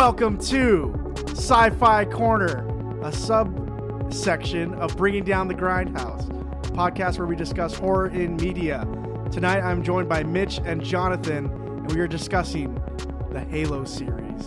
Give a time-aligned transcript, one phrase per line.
[0.00, 2.66] Welcome to Sci Fi Corner,
[3.02, 6.26] a subsection of Bringing Down the Grindhouse,
[6.66, 8.88] a podcast where we discuss horror in media.
[9.30, 12.82] Tonight I'm joined by Mitch and Jonathan, and we are discussing
[13.30, 14.46] the Halo series.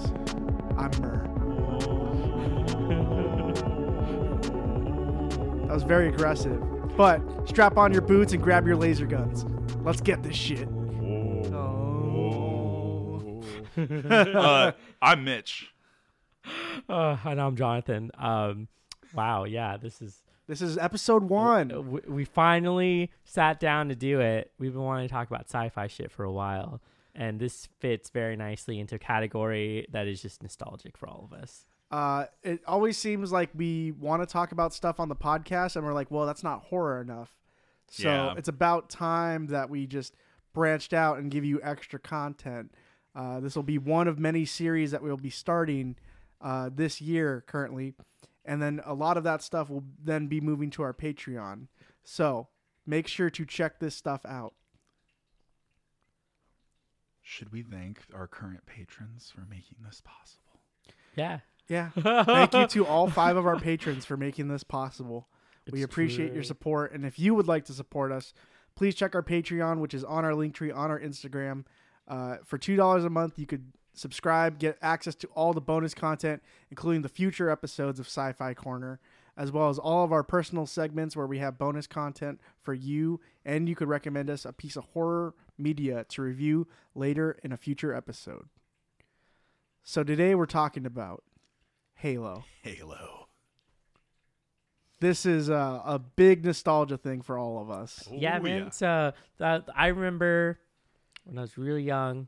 [0.75, 1.21] I'm Mur.
[5.67, 6.63] That was very aggressive.
[6.97, 9.45] But strap on your boots and grab your laser guns.
[9.83, 10.67] Let's get this shit.
[13.77, 15.71] Uh, I'm Mitch.
[16.89, 18.11] Uh, and I'm Jonathan.
[18.17, 18.67] Um,
[19.13, 21.91] wow, yeah, this is This is episode one.
[21.91, 24.51] we, we finally sat down to do it.
[24.59, 26.81] We've been wanting to talk about sci-fi shit for a while,
[27.15, 31.37] and this fits very nicely into a category that is just nostalgic for all of
[31.41, 31.65] us.
[31.91, 35.85] Uh, it always seems like we want to talk about stuff on the podcast, and
[35.85, 37.35] we're like, well, that's not horror enough.
[37.89, 38.33] So Yeah.
[38.37, 40.15] it's about time that we just
[40.53, 42.71] branched out and give you extra content.
[43.15, 45.95] Uh, this will be one of many series that we'll be starting
[46.41, 47.93] uh, this year currently,
[48.43, 51.67] and then a lot of that stuff will then be moving to our Patreon.
[52.03, 52.47] So
[52.85, 54.53] make sure to check this stuff out.
[57.21, 60.59] Should we thank our current patrons for making this possible?
[61.15, 61.39] Yeah,
[61.69, 61.89] Yeah.
[62.25, 65.27] Thank you to all five of our patrons for making this possible.
[65.71, 66.91] we It's appreciate your support.
[66.91, 68.33] And if you would like to support us,
[68.75, 71.63] please check our Patreon, which is on our link tree on our Instagram.
[72.07, 76.41] Uh, for $2 a month, you could subscribe, get access to all the bonus content,
[76.69, 78.99] including the future episodes of Sci Fi Corner,
[79.37, 83.19] as well as all of our personal segments where we have bonus content for you.
[83.45, 87.57] And you could recommend us a piece of horror media to review later in a
[87.57, 88.47] future episode.
[89.83, 91.23] So today we're talking about
[91.95, 92.45] Halo.
[92.61, 93.27] Halo.
[94.99, 98.07] This is a, a big nostalgia thing for all of us.
[98.09, 98.71] yeah, Ooh, man.
[98.71, 100.59] So that I remember
[101.25, 102.27] when I was really young,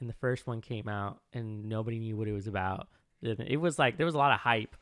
[0.00, 2.88] and the first one came out, and nobody knew what it was about.
[3.22, 4.74] It was like there was a lot of hype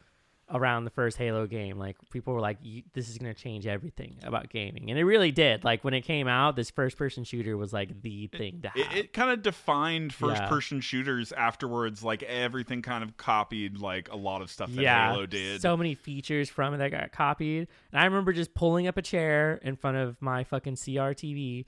[0.51, 1.77] around the first Halo game.
[1.79, 2.59] Like people were like,
[2.95, 5.65] "This is gonna change everything about gaming," and it really did.
[5.65, 8.93] Like when it came out, this first-person shooter was like the thing to have.
[8.93, 10.29] It, it kind of defined Yeah.
[10.29, 12.03] first-person shooters afterwards.
[12.05, 15.61] Like everything kind of copied like a lot of stuff that yeah, Halo did.
[15.61, 17.67] so many features from it that got copied.
[17.93, 21.65] And I remember just pulling up a chair in front of my fucking CRTV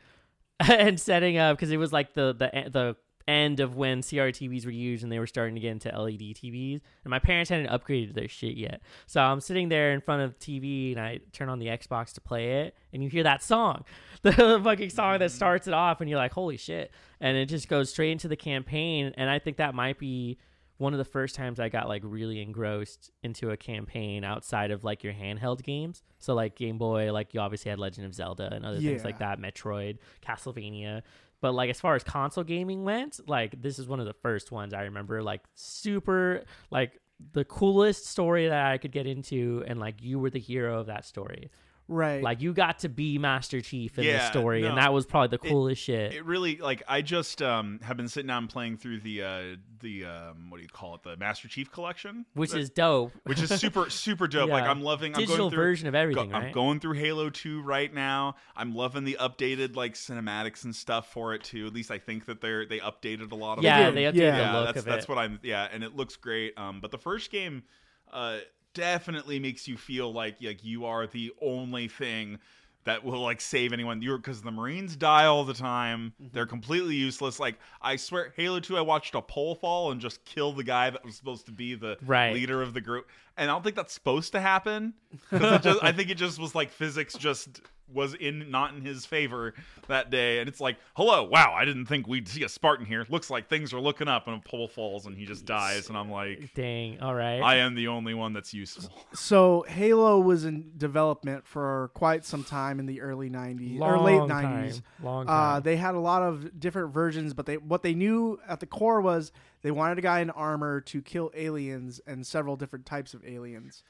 [0.68, 2.96] and setting up because it was like the the the
[3.28, 6.80] end of when CRTVs were used and they were starting to get into LED TVs.
[7.04, 8.80] And my parents hadn't upgraded their shit yet.
[9.06, 12.20] So I'm sitting there in front of TV and I turn on the Xbox to
[12.20, 13.84] play it and you hear that song.
[14.22, 15.34] The fucking song that mm.
[15.34, 16.90] starts it off and you're like, "Holy shit."
[17.22, 20.36] And it just goes straight into the campaign and I think that might be
[20.80, 24.82] one of the first times I got like really engrossed into a campaign outside of
[24.82, 26.02] like your handheld games.
[26.18, 29.18] So like Game Boy, like you obviously had Legend of Zelda and other things like
[29.18, 31.02] that, Metroid, Castlevania.
[31.42, 34.52] But like as far as console gaming went, like this is one of the first
[34.52, 36.98] ones I remember like super like
[37.32, 40.86] the coolest story that I could get into and like you were the hero of
[40.86, 41.50] that story.
[41.90, 42.22] Right.
[42.22, 45.36] Like you got to be Master Chief in the Yeah, story and that was probably
[45.36, 46.14] the coolest shit.
[46.14, 49.42] It really like I just um have been sitting down playing through the uh
[49.80, 53.12] the um what do you call it the Master Chief collection which That- is dope.
[53.24, 54.50] which is super super dope.
[54.50, 55.14] Like I'm loving.
[55.14, 58.36] I'm Digital going through, version of everything, go- I'm going through Halo 2 right now.
[58.56, 61.66] I'm loving the updated like cinematics and stuff for it too.
[61.66, 63.64] At least I think that they're they updated a lot of.
[63.64, 63.94] yeah, them.
[63.96, 65.08] they updated Yeah, the look that's of that's it.
[65.08, 65.40] what I'm.
[65.42, 66.56] Yeah, and it looks great.
[66.56, 67.64] Um, but the first game,
[68.12, 68.38] uh,
[68.74, 72.38] definitely makes you feel like like you are the only thing
[72.84, 74.00] that will like save anyone.
[74.00, 76.14] You're because the Marines die all the time.
[76.20, 76.30] Mm-hmm.
[76.32, 77.38] They're completely useless.
[77.38, 80.88] Like I swear, Halo Two, I watched a pole fall and just kill the guy
[80.90, 82.32] that was supposed to be the Right.
[82.32, 83.08] leader of the group.
[83.36, 84.94] And I don't think that's supposed to happen.
[85.32, 87.60] it just, I think it just was like physics just
[87.92, 89.54] was in not in his favor
[89.88, 90.38] that day.
[90.40, 93.04] And it's like, hello, wow, I didn't think we'd see a Spartan here.
[93.08, 95.88] Looks like things are looking up, and a pole falls and he just dies.
[95.88, 97.40] And I'm like, Dang, all right.
[97.40, 98.90] I am the only one that's useful.
[99.12, 104.16] so Halo was in development for quite some time in the early 90s or late
[104.18, 104.32] Long 90s.
[104.42, 104.72] time,
[105.02, 105.62] Long Uh, time.
[105.62, 109.00] they had a lot of different versions, but they what they knew at the core
[109.00, 109.32] was
[109.62, 113.82] they wanted a guy in armor to kill aliens and several different types of aliens.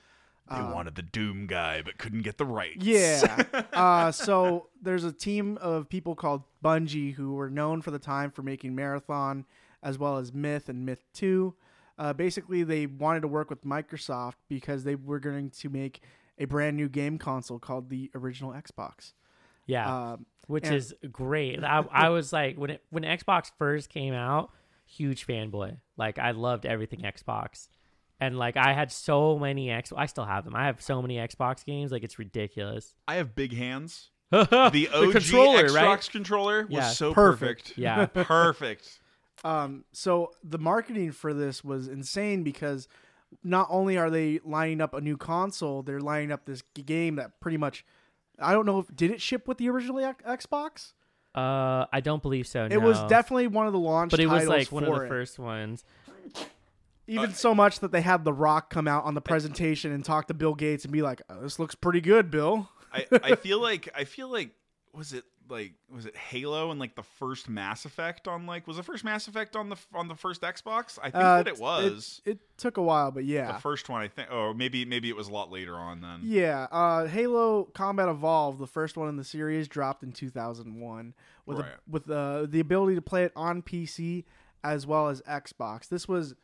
[0.51, 2.85] They wanted the Doom guy, but couldn't get the rights.
[2.85, 3.45] Yeah.
[3.73, 8.31] uh, so there's a team of people called Bungie who were known for the time
[8.31, 9.47] for making Marathon
[9.83, 11.55] as well as Myth and Myth 2.
[11.99, 16.01] Uh, basically, they wanted to work with Microsoft because they were going to make
[16.39, 19.13] a brand new game console called the original Xbox.
[19.67, 21.63] yeah, Um, which and- is great.
[21.63, 24.51] I, I was like when it when Xbox first came out,
[24.87, 25.77] huge fanboy.
[25.97, 27.69] Like I loved everything Xbox.
[28.21, 30.55] And like I had so many X I still have them.
[30.55, 32.95] I have so many Xbox games, like it's ridiculous.
[33.09, 34.11] I have big hands.
[34.31, 36.11] the The OG controller, Xbox right?
[36.13, 36.89] controller was Yeah.
[36.91, 37.63] so Perfect.
[37.65, 37.79] perfect.
[37.79, 38.07] Yeah.
[38.13, 39.01] perfect.
[39.43, 42.87] Um, so the marketing for this was insane because
[43.43, 47.41] not only are they lining up a new console, they're lining up this game that
[47.41, 47.85] pretty much.
[48.39, 50.93] I don't know if did it ship with the original Xbox.
[51.35, 52.67] Uh, I don't believe so.
[52.71, 55.09] It was definitely one of the launch, but it was like one of the it.
[55.09, 55.85] first ones.
[57.11, 60.27] Even so much that they had The Rock come out on the presentation and talk
[60.29, 63.61] to Bill Gates and be like, oh, "This looks pretty good, Bill." I, I feel
[63.61, 64.51] like I feel like
[64.93, 68.77] was it like was it Halo and like the first Mass Effect on like was
[68.77, 70.99] the first Mass Effect on the on the first Xbox?
[71.01, 74.01] I think Uh, that it was It, took a while, but yeah, the first one.
[74.03, 76.21] I think, or maybe maybe it was a lot later on then.
[76.23, 81.15] Yeah, uh, Halo Combat Evolved, the first one in the series, dropped in 2001
[81.47, 81.67] with Right.
[81.69, 84.25] a, with uh, the ability to play it on PC
[84.63, 85.89] as well as Xbox.
[85.89, 86.35] This was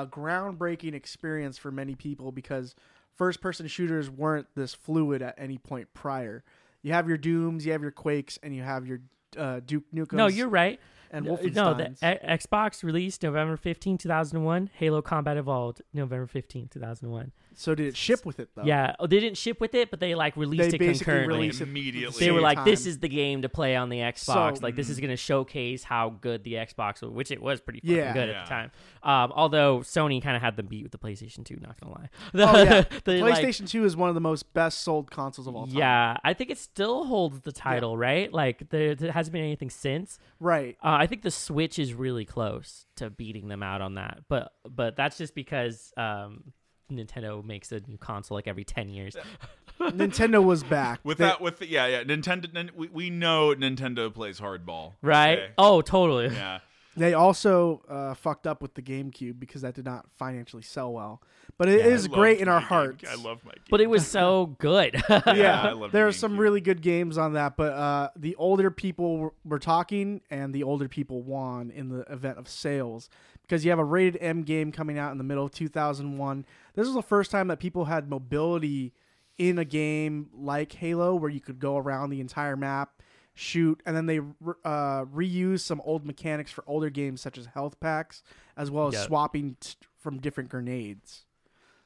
[0.00, 2.74] a groundbreaking experience for many people because
[3.16, 6.42] first-person shooters weren't this fluid at any point prior.
[6.82, 9.00] You have your Dooms, you have your Quakes, and you have your
[9.36, 10.14] uh, Duke Nukem.
[10.14, 10.80] No, you're right.
[11.10, 11.54] and No, Wolfensteins.
[11.54, 14.70] No, the X- Xbox released November 15, 2001.
[14.74, 17.32] Halo Combat Evolved November 15, 2001.
[17.54, 18.64] So did it ship with it though?
[18.64, 21.38] Yeah, oh, they didn't ship with it, but they like released They it basically concurrently.
[21.38, 22.20] released it Immediately.
[22.24, 24.56] they were same like, "This is the game to play on the Xbox.
[24.58, 27.60] So- like, this is going to showcase how good the Xbox, was, which it was
[27.60, 28.12] pretty fucking Yeah.
[28.12, 28.40] good Yeah.
[28.40, 28.70] at the time.
[29.02, 31.56] Um, although Sony kind of had them beat with the PlayStation 2.
[31.60, 32.08] Not gonna lie.
[32.34, 35.54] Oh yeah, The, like, PlayStation 2 is one of the most best sold consoles of
[35.56, 35.76] all time.
[35.76, 38.32] yeah, I think it still holds the title, right?
[38.32, 40.18] Like, there, there hasn't been anything since.
[40.40, 40.76] right.
[40.82, 44.52] Uh, I think the Switch is really close to beating them out on that, but
[44.68, 46.52] but that's just because um,
[46.92, 49.16] Nintendo makes a new console like every ten years.
[49.80, 51.00] Nintendo was back.
[51.02, 52.70] With They- that, with the, yeah, yeah, Nintendo.
[52.74, 55.38] We, we know Nintendo plays hardball, Right?
[55.38, 55.52] okay?
[55.58, 56.28] Oh, totally.
[56.28, 56.60] Yeah,
[56.96, 61.22] They also uh, fucked up with the GameCube because that did not financially sell well.
[61.56, 63.04] But it Yeah, is great in my our game- hearts.
[63.08, 63.52] I love my.
[63.52, 63.62] Game.
[63.70, 64.94] But it was so good.
[65.08, 67.56] Yeah, I yeah, love there the are some really good games on that.
[67.56, 72.00] But uh, the older people were, were talking, and the older people won in the
[72.12, 73.08] event of sales
[73.42, 76.44] because you have a rated M game coming out in the middle of 2001.
[76.74, 78.92] This was the first time that people had mobility
[79.38, 83.01] in a game like Halo, where you could go around the entire map,
[83.34, 87.80] shoot, and then they uh, reuse some old mechanics for older games such as health
[87.80, 88.22] packs,
[88.56, 89.06] as well as Yep.
[89.06, 91.24] swapping t- from different grenades.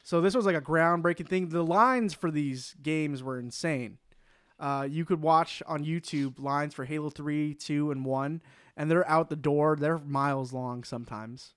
[0.02, 1.48] So this was like a groundbreaking thing.
[1.48, 3.98] The lines for these games were insane.
[4.58, 8.42] Uh, you could watch on YouTube lines for Halo 3, 2, and 1,
[8.76, 9.76] and they're out the door.
[9.78, 11.52] They're miles long sometimes.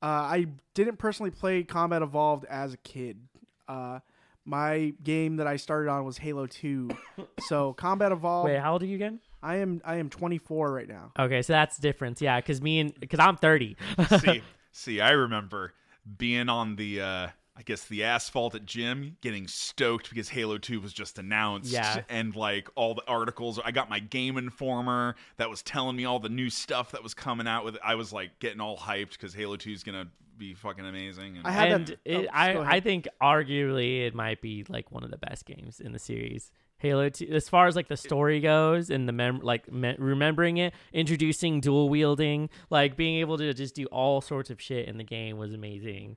[0.00, 3.18] Uh, I didn't personally play Combat Evolved as a kid.
[3.66, 3.98] Uh,
[4.48, 6.88] my game that I started on was Halo 2.
[7.46, 9.20] so Combat Evolved, Wait, how old are you again?
[9.42, 11.12] I am I am 24 right now.
[11.18, 12.20] Okay, so that's the difference.
[12.20, 13.76] Yeah, because me and because I'm 30.
[14.20, 14.42] see,
[14.72, 15.74] see, I remember
[16.16, 20.80] being on the, uh, I guess the asphalt at gym, getting stoked because Halo Two
[20.80, 22.02] was just announced, Yeah.
[22.08, 23.60] and like all the articles.
[23.64, 27.14] I got my Game Informer that was telling me all the new stuff that was
[27.14, 27.76] coming out with.
[27.84, 30.08] I was like getting all hyped because Halo Two is gonna
[30.38, 31.36] be fucking amazing.
[31.38, 32.76] And I had and that- it, oh, I.
[32.76, 36.50] I think arguably it might be like one of the best games in the series.
[36.78, 40.58] Halo 2, as far as like the story goes and the mem like me- remembering
[40.58, 44.96] it, introducing dual wielding, like being able to just do all sorts of shit in
[44.96, 46.16] the game was amazing.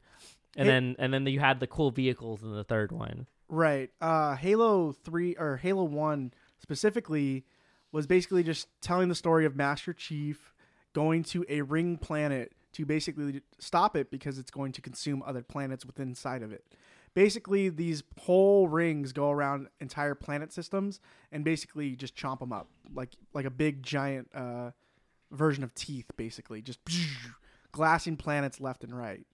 [0.55, 3.25] And Hey- then and then you had the cool vehicles in the third one.
[3.49, 3.89] Right.
[3.99, 7.43] Uh, Halo 3 or Halo 1 specifically
[7.91, 10.53] was basically just telling the story of Master Chief
[10.93, 15.41] going to a ring planet to basically stop it because it's going to consume other
[15.41, 16.65] planets within inside of it.
[17.13, 21.01] Basically, these whole rings go around entire planet systems
[21.31, 24.71] and basically just chomp them up like like a big giant uh,
[25.31, 26.79] version of teeth, basically just
[27.71, 29.25] glassing planets left and right.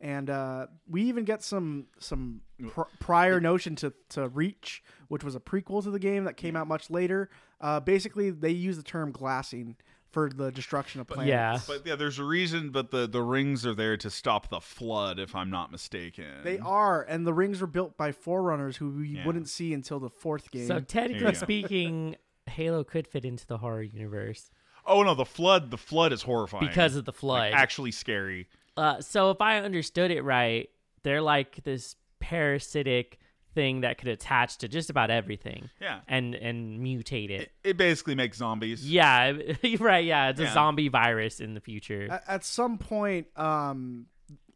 [0.00, 5.34] And uh, we even get some some pr- prior notion to, to Reach, which was
[5.34, 7.30] a prequel to the game that came out much later.
[7.60, 9.76] Uh, basically, they use the term glassing
[10.16, 11.28] for the destruction of planets.
[11.28, 11.60] Yeah.
[11.66, 12.70] But yeah, there's a reason.
[12.70, 16.24] But the the rings are there to stop the flood, if I'm not mistaken.
[16.42, 19.26] They are, and the rings were built by forerunners who we Yeah.
[19.26, 20.66] wouldn't see until the fourth game.
[20.66, 21.38] So There you technically go.
[21.38, 24.50] speaking, Halo could fit into the horror universe
[24.86, 25.70] Oh no, the flood.
[25.70, 27.50] The flood is horrifying because of the flood.
[27.52, 28.46] Like, actually scary.
[28.76, 30.70] Uh, so if I understood it right,
[31.02, 33.18] they're like this parasitic
[33.56, 36.00] thing that could attach to just about everything Yeah.
[36.06, 37.40] and and mutate it.
[37.40, 38.88] It, it basically makes zombies.
[38.88, 39.32] Yeah,
[39.80, 40.04] right.
[40.04, 42.06] Yeah, it's a zombie virus in the future.
[42.12, 44.06] at, at some point um,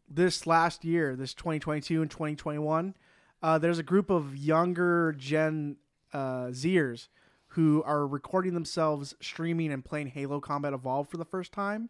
[0.08, 2.94] this last year, this 2022 and 2021,
[3.42, 5.76] uh, there's a group of younger Gen
[6.12, 7.08] uh, Zers
[7.54, 11.88] who are recording themselves streaming and playing Halo Combat Evolved for the first time.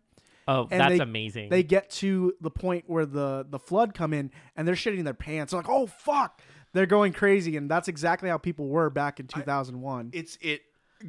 [0.49, 1.49] oh, and that's they- amazing.
[1.51, 5.13] They get to the point where the the flood come in and they're shitting their
[5.15, 5.51] pants.
[5.53, 6.41] They're like, "Oh fuck!"
[6.73, 10.11] They're going crazy, and that's exactly how people were back in 2001.
[10.13, 10.63] It's it.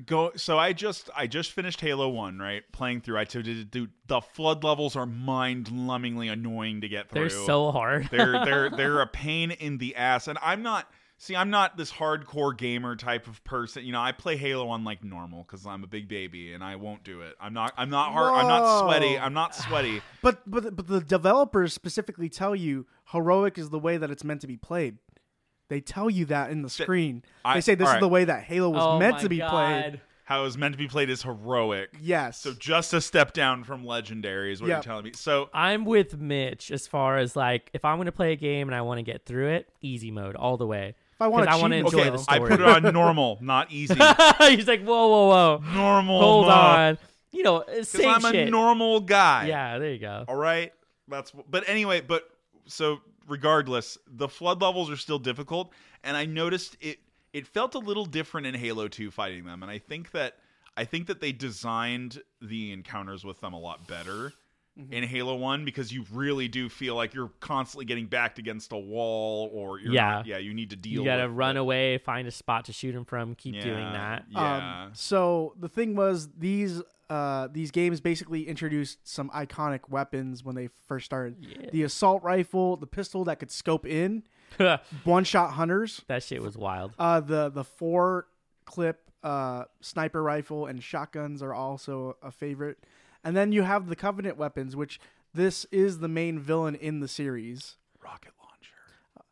[0.06, 3.65] go so i just i just finished halo 1 right playing through i told you
[3.65, 8.08] dude the flood levels are mind-numbingly annoying to get through They're so hard.
[8.10, 11.91] they're they're they're a pain in the ass and i'm not see i'm not this
[11.91, 15.84] hardcore gamer type of person you know i play halo on like normal because i'm
[15.84, 18.86] a big baby and i won't do it i'm not i'm not hard i'm not
[18.86, 23.80] sweaty i'm not sweaty But but but the developers specifically tell you heroic is the
[23.80, 25.00] way that it's meant to be played.
[25.72, 27.24] They tell you that in the screen.
[27.46, 29.30] I- they say this all is the way that Halo was oh meant my to
[29.30, 29.50] be God.
[29.50, 30.01] played.
[30.25, 32.40] how it was meant to be played is heroic Yes.
[32.40, 34.78] so just a step down from legendary is what Yep.
[34.78, 38.34] you're telling me so I'm with Mitch as far as like if I'm gonna play
[38.34, 40.96] a game and I want to get through it, easy mode all the way.
[41.13, 42.94] if I want 'cause to I wanna cheat, enjoy okay the i put it on
[42.94, 43.96] normal not easy
[44.40, 45.28] He's like, whoa, whoa,
[45.60, 46.54] whoa, normal hold mode.
[46.54, 46.98] on.
[47.32, 49.46] You know, Because same I'm a normal guy.
[49.48, 50.25] yeah, there you go.
[50.28, 50.74] All right.
[51.08, 51.32] That's.
[51.50, 52.01] But anyway.
[52.01, 52.30] But
[52.72, 55.72] so regardless, the flood levels are still difficult,
[56.04, 57.00] and I noticed it.
[57.34, 60.38] It felt a little different in Halo 2 fighting them, and I think that
[60.75, 64.34] I think that they designed the encounters with them a lot better
[64.80, 64.94] Mm-hmm.
[64.94, 68.78] in Halo 1 because you really do feel like you're constantly getting backed against a
[68.78, 70.10] wall or you're Yeah.
[70.12, 71.60] not, yeah, you need to deal with You gotta with run it.
[71.60, 74.24] away, find a spot to shoot him from, keep doing that.
[74.30, 74.84] Yeah.
[74.86, 80.56] Um, so the thing was these uh, these games basically introduced some iconic weapons when
[80.56, 81.36] they first started.
[81.41, 81.70] Yeah.
[81.72, 84.24] The assault rifle, the pistol that could scope in,
[85.03, 86.94] one shot hunters, that shit was wild.
[86.98, 88.27] uh, the the four
[88.65, 92.77] clip uh, sniper rifle and shotguns are also a favorite.
[93.24, 95.00] And then you have the Covenant weapons, which
[95.34, 97.75] this is the main villain in the series.
[98.03, 99.25] rocket launcher.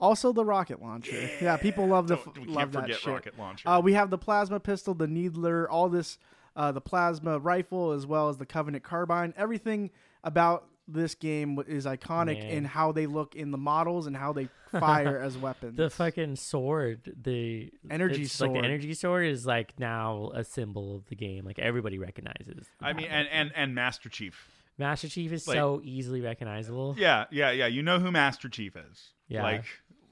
[0.00, 1.28] Also the rocket launcher.
[1.40, 3.12] Yeah, people love the Don't- we love can't that forget shit.
[3.12, 3.68] rocket launcher.
[3.68, 6.18] Uh, we have the plasma pistol, the needler, all this,
[6.56, 9.34] uh, the plasma rifle, as well as the Covenant carbine.
[9.36, 9.90] Everything
[10.22, 12.50] about this game is iconic Man.
[12.50, 15.76] in how they look in the models and how they fire as weapons.
[15.78, 18.62] The fucking sword, the Energy it's Like sword.
[18.62, 21.44] the energy sword is like now a symbol of the game.
[21.46, 22.66] Like everybody recognizes.
[22.82, 24.50] I mean, and, and and Master Chief.
[24.76, 26.96] Master Chief is like- so easily recognizable.
[26.98, 27.66] Yeah, yeah, yeah.
[27.66, 29.12] You know who Master Chief is.
[29.28, 29.42] Yeah.
[29.42, 29.64] Like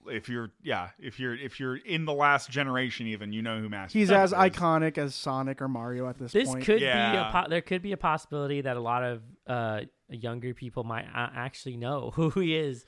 [0.08, 3.68] if you're yeah, if you're if you're in the last generation even, you know who
[3.68, 4.38] Master He's Chief as is.
[4.38, 6.64] iconic as Sonic or Mario at this, This point.
[6.64, 10.54] could be a po- there could be a possibility that a lot of uh, younger
[10.54, 12.84] people might uh, actually know who he is.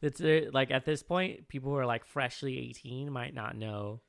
[0.00, 4.00] It's uh, like at this point, people who are like freshly eighteen might not know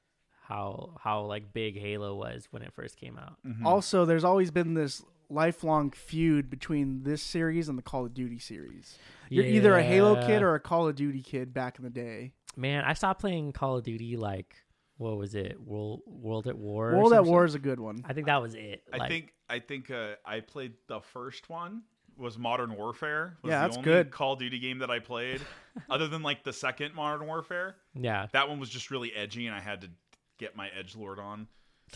[0.44, 3.38] how how like big Halo was when it first came out.
[3.46, 3.66] Mhm.
[3.66, 8.40] Also, there's always been this lifelong feud between this series and the Call of Duty
[8.40, 8.98] series.
[9.30, 12.34] You're either a Halo kid or a Call of Duty kid back in the day.
[12.56, 12.84] Man.
[12.84, 14.56] I stopped playing Call of Duty like
[14.98, 15.58] what was it?
[15.62, 16.92] World World at War.
[16.92, 17.24] or World at?
[17.24, 18.04] War is a good one.
[18.06, 18.84] I think that was it.
[18.94, 21.84] I Like, think I think uh, I played the first one
[22.18, 23.38] was Modern Warfare.
[23.44, 24.12] Was Yeah, the that's only good.
[24.12, 25.40] Call of Duty game that I played,
[25.90, 27.78] other than like the second Modern Warfare.
[27.96, 29.90] yeah, That one was just really edgy, and I had to
[30.38, 31.48] get my edge lord on.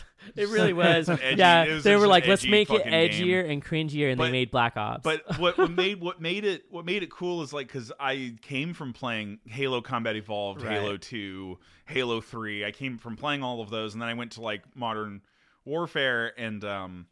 [0.36, 1.08] it really was.
[1.08, 3.10] Edgy- yeah, it was they were like, let's make it fucking game.
[3.10, 5.02] edgier and cringier, and But- they made Black Ops.
[5.02, 8.34] But what, what made what made it what made it cool is like because I
[8.42, 10.72] came from playing Halo Combat Evolved, Right.
[10.72, 12.64] Halo Two, Halo Three.
[12.64, 15.22] I came from playing all of those, and then I went to like Modern
[15.64, 17.06] Warfare and um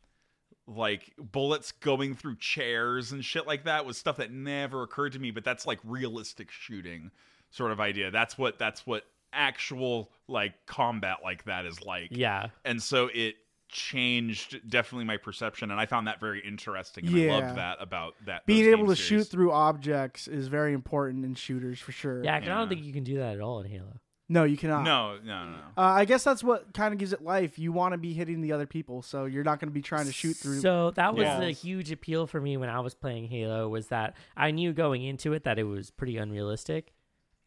[0.67, 5.19] like bullets going through chairs and shit like that was stuff that never occurred to
[5.19, 5.31] me.
[5.31, 7.11] But that's like realistic shooting
[7.51, 8.11] sort of idea.
[8.11, 13.37] That's what that's what actual like combat like that is like yeah, and so it
[13.69, 17.33] changed definitely my perception and i found that very interesting and i Yeah.
[17.39, 18.99] loved that about that Being able to series.
[19.25, 22.23] shoot through objects is very important in shooters for sure.
[22.23, 22.39] yeah.
[22.39, 23.99] 'cause I don't think you can do that at all in Halo.
[24.29, 24.83] No, you cannot.
[24.85, 27.59] no no no Uh, I guess that's what kind of gives it life.
[27.59, 30.07] You want to be hitting the other people, so you're not going to be trying
[30.07, 30.61] to shoot through.
[30.61, 31.61] So that was the walls.
[31.63, 35.33] huge appeal for me when I was playing Halo was that I knew going into
[35.33, 36.93] it that it was pretty unrealistic.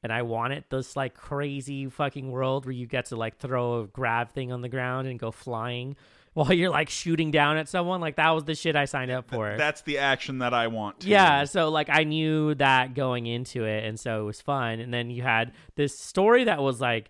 [0.05, 3.87] And I wanted this like crazy fucking world where you get to like throw a
[3.87, 5.95] grab thing on the ground and go flying
[6.35, 8.01] while you're like shooting down at someone.
[8.01, 9.55] Like that was the shit I signed up for.
[9.57, 11.09] that's the action that i want to.
[11.09, 14.79] Yeah, so like I knew that going into it, and so it was fun.
[14.79, 17.09] And then you had this story that was like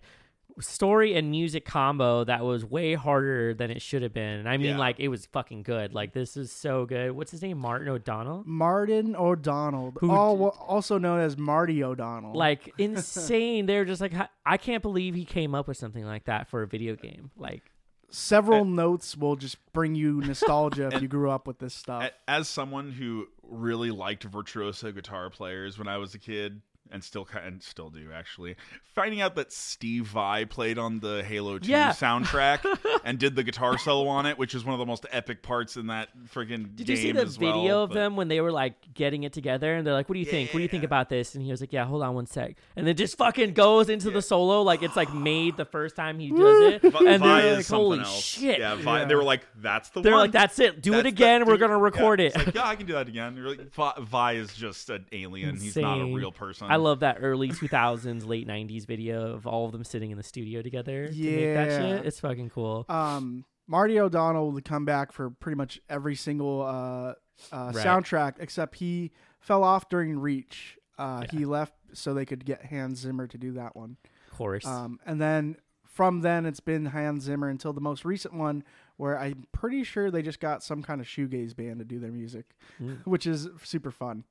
[0.60, 4.38] story and music combo that was way harder than it should have been.
[4.40, 4.78] And I mean, Yeah.
[4.78, 5.92] like it was fucking good.
[5.94, 7.12] Like this is so good.
[7.12, 7.58] What's his name?
[7.58, 8.42] Martin O'Donnell.
[8.46, 12.34] Martin O'Donnell, Who- all, also known as Marty O'Donnell.
[12.34, 13.66] Like insane.
[13.66, 14.12] They're just like
[14.44, 17.30] I can't believe he came up with something like that for a video game.
[17.36, 17.62] Like
[18.08, 22.08] several Uh, notes will just bring you nostalgia if you grew up with this stuff.
[22.28, 26.60] As someone who really liked virtuoso guitar players when i was a kid
[26.90, 28.56] and still and still do actually.
[28.94, 31.90] Finding out that Steve Vai played on the Halo 2 Yeah.
[31.92, 32.64] soundtrack
[33.04, 35.76] and did the guitar solo on it, which is one of the most epic parts
[35.76, 38.52] in that friggin' Did you see the video well, of but- them when they were
[38.52, 40.50] like getting it together and they're like, "What do you think?
[40.54, 42.56] What do you think about this?" And he was like, "Yeah, hold on one sec,"
[42.76, 46.18] and then just fucking goes into the solo like it's like made the first time
[46.18, 48.18] he does it, and they're like, "Holy else.
[48.22, 49.04] shit!" Yeah, Vai, Yeah.
[49.06, 50.80] they were like, "That's the They're one." like, "That's it.
[50.82, 51.44] Do That's it the- again.
[51.46, 52.26] We're gonna record yeah.
[52.28, 53.36] it." Like, yeah, I can do that again.
[53.36, 55.56] You're like, Vai, Vai is just an alien.
[55.58, 56.68] He's not a real person.
[56.70, 60.22] I love that early 2000s, late 90s video of all of them sitting in the
[60.22, 61.78] studio together to make that Yeah.
[61.96, 62.06] shit.
[62.06, 62.84] It's fucking cool.
[62.88, 67.14] um, Marty O'Donnell would come back for pretty much every single uh,
[67.52, 67.74] uh, Right.
[67.74, 70.78] soundtrack, except he fell off during Reach.
[70.98, 71.38] Uh, Yeah.
[71.38, 73.96] He left so they could get Hans Zimmer to do that one.
[74.30, 74.64] Of course.
[74.66, 78.62] Um, and then from then, it's been Hans Zimmer until the most recent one,
[78.98, 82.12] where I'm pretty sure they just got some kind of shoegaze band to do their
[82.12, 82.98] music, Mm.
[83.06, 84.24] which is super fun.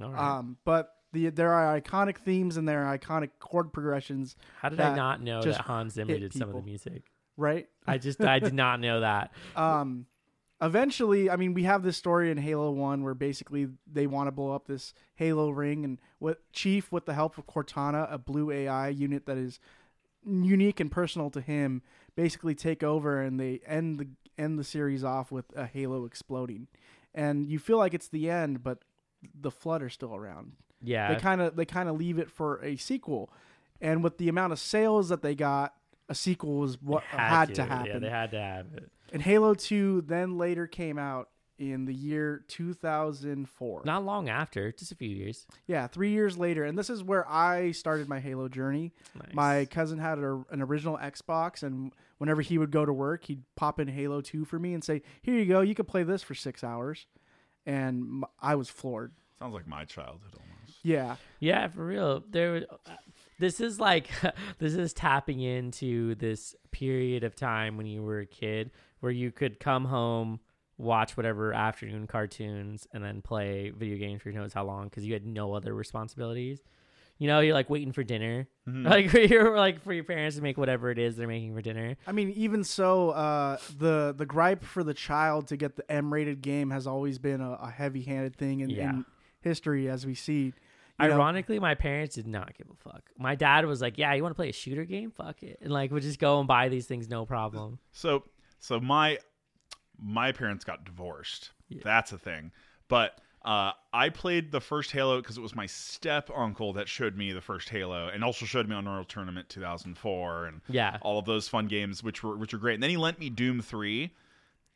[0.00, 0.38] all right.
[0.38, 4.80] Um, but the there are iconic themes and there are iconic chord progressions, How did
[4.80, 7.02] I not know that Hans Zimmer did some of the music?
[7.36, 7.68] right?
[7.86, 9.32] I just I did not know that.
[9.56, 10.06] um
[10.62, 14.30] eventually i mean we have this story in halo 1 where basically they want to
[14.30, 18.50] blow up this halo ring and what chief with the help of cortana a blue
[18.50, 19.58] ai unit that is
[20.26, 21.80] unique and personal to him
[22.14, 26.66] basically take over and they end the end the series off with a halo exploding
[27.14, 28.80] and you feel like it's the end but
[29.34, 31.12] the flood are still around Yeah.
[31.14, 33.32] they kind of they kind of leave it for a sequel
[33.80, 35.74] and with the amount of sales that they got
[36.08, 38.90] a sequel was what They had, to, Yeah, happen Yeah, they had to have it.
[39.12, 43.82] and Halo 2 then later came out in the year 2004.
[43.84, 45.46] Not long after, just a few years.
[45.66, 46.64] yeah, three years later.
[46.64, 48.92] And this is where I started my Halo journey.
[49.14, 49.34] Nice.
[49.34, 53.42] My cousin had a, an original Xbox, and whenever he would go to work, he'd
[53.56, 56.22] pop in Halo 2 for me and say, Here you go, you can play this
[56.22, 57.06] for six hours.
[57.66, 59.12] And m- I was floored.
[59.38, 60.49] Sounds like my childhood almost.
[60.82, 61.16] Yeah.
[61.40, 62.22] Yeah, for real.
[62.30, 62.66] There,
[63.38, 64.08] this is like
[64.58, 69.30] this is tapping into this period of time when you were a kid where you
[69.30, 70.40] could come home,
[70.78, 75.04] watch whatever afternoon cartoons, and then play video games for who knows how long because
[75.04, 76.60] you had no other responsibilities.
[77.18, 78.84] You know, you're like waiting for dinner, Mhm.
[78.88, 81.96] like you're like for your parents to make whatever it is they're making for dinner.
[82.06, 86.40] I mean, even so, uh, the the gripe for the child to get the M-rated
[86.40, 88.90] game has always been a, a heavy-handed thing in, Yeah.
[88.90, 89.04] in
[89.42, 90.54] history, as we see.
[91.00, 93.02] You know, Ironically, my parents did not give a fuck.
[93.18, 95.10] My dad was like, "Yeah, you want to play a shooter game?
[95.10, 97.78] Fuck it," and like would just go and buy these things, no problem.
[97.92, 98.24] So
[98.58, 99.18] so my
[99.98, 101.50] my parents got divorced.
[101.68, 101.82] Yeah.
[101.84, 102.52] That's a thing.
[102.88, 107.16] But uh, I played the first Halo because it was my step uncle that showed
[107.16, 111.18] me the first Halo, and also showed me on Unreal Tournament 2004 and Yeah, all
[111.18, 112.74] of those fun games, which were which were great.
[112.74, 114.12] And then he lent me Doom 3,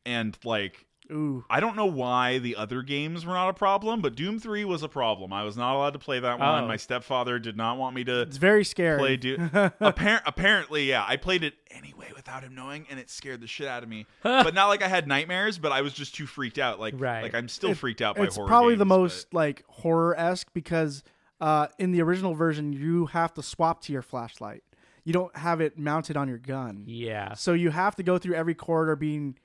[0.07, 4.15] and like ooh, I don't know why the other games were not a problem, but
[4.15, 5.33] Doom 3 was a problem.
[5.33, 6.65] I was not allowed to play that one.
[6.65, 6.67] Oh.
[6.67, 8.99] My stepfather did not want me to it's very scary.
[8.99, 9.49] play Doom.
[9.81, 13.67] Appar- apparently, yeah, I played it anyway without him knowing, and it scared the shit
[13.69, 14.07] out of me.
[14.23, 16.81] but not like I had nightmares, but I was just too freaked out.
[16.81, 17.23] Like, Right.
[17.23, 18.47] like I'm still It- freaked out by it's horror.
[18.47, 21.03] It's probably the games, but- most like horror esque because
[21.41, 24.63] uh, in the original version you have to swap to your flashlight.
[25.07, 27.35] You don't have it mounted on your gun, yeah.
[27.35, 29.37] so you have to go through every corridor being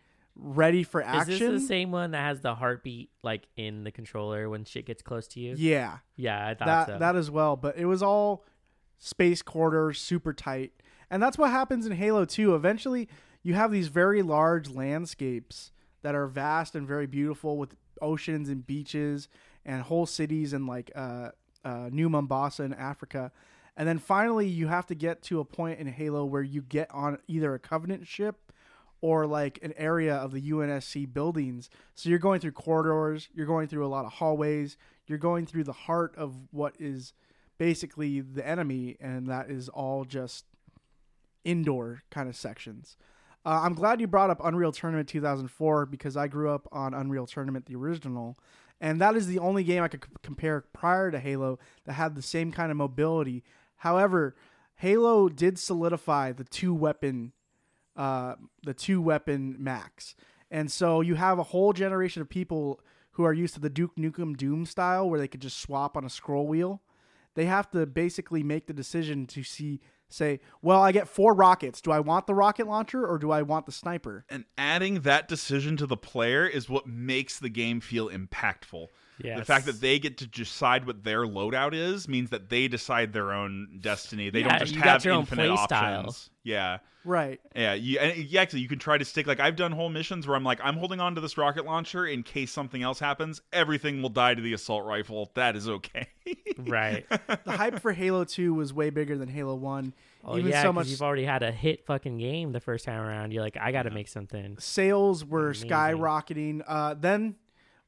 [0.41, 1.33] ready for action.
[1.33, 4.85] Is this the same one that has the heartbeat like in the controller when shit
[4.85, 5.55] gets close to you?
[5.57, 6.97] Yeah, Yeah, I thought that so.
[6.99, 7.55] that as well.
[7.55, 8.45] But it was all
[8.97, 10.71] space corridors, super tight,
[11.09, 12.55] and that's what happens in Halo 2.
[12.55, 13.07] Eventually,
[13.43, 15.71] you have these very large landscapes
[16.01, 19.27] that are vast and very beautiful with oceans and beaches
[19.65, 21.29] and whole cities and like uh,
[21.65, 23.31] uh, New Mombasa in Africa.
[23.75, 26.89] And then finally, you have to get to a point in Halo where you get
[26.91, 28.48] on either a Covenant ship
[29.01, 31.69] or like an area of the UNSC buildings.
[31.95, 35.63] So you're going through corridors, you're going through a lot of hallways, you're going through
[35.63, 37.13] the heart of what is
[37.57, 40.45] basically the enemy, and that is all just
[41.43, 42.97] indoor kind of sections.
[43.45, 47.25] Uh, I'm glad you brought up Unreal Tournament 2004 because I grew up on Unreal
[47.25, 48.37] Tournament, the original,
[48.81, 52.15] and that is the only game I could c- compare prior to Halo that had
[52.15, 53.43] the same kind of mobility.
[53.77, 54.35] However,
[54.75, 57.33] Halo did solidify the two weapon,
[57.99, 60.15] uh, the two weapon max,
[60.49, 62.79] and so you have a whole generation of people
[63.11, 66.05] who are used to the Duke Nukem Doom style, where they could just swap on
[66.05, 66.81] a scroll wheel.
[67.35, 71.81] They have to basically make the decision to see, say, well, I get four rockets.
[71.81, 74.25] Do I want the rocket launcher or do I want the sniper?
[74.29, 78.87] and adding that decision to the player is what makes the game feel impactful.
[79.21, 83.13] The fact that they get to decide what their loadout is means that they decide
[83.13, 84.29] their own destiny.
[84.29, 85.99] They Yeah, don't just you got have your own infinite play style.
[85.99, 86.29] options.
[86.43, 86.77] Yeah.
[87.05, 87.39] Right.
[87.55, 89.25] Yeah, you, and yeah, actually, you can try to stick.
[89.25, 92.05] Like I've done whole missions where I'm like, I'm holding on to this rocket launcher
[92.05, 93.41] in case something else happens.
[93.53, 95.31] Everything will die to the assault rifle.
[95.35, 96.07] That is okay.
[96.57, 97.05] right.
[97.09, 99.93] The hype for Halo 2 was way bigger than Halo 1.
[100.25, 102.83] Oh Even yeah, so 'cause much you've already had a hit fucking game the first
[102.83, 103.31] time around.
[103.31, 103.95] You're like, I got to Yeah.
[103.95, 104.57] make something.
[104.59, 105.69] sales were Amazing.
[105.69, 106.61] skyrocketing.
[106.67, 107.35] Uh, then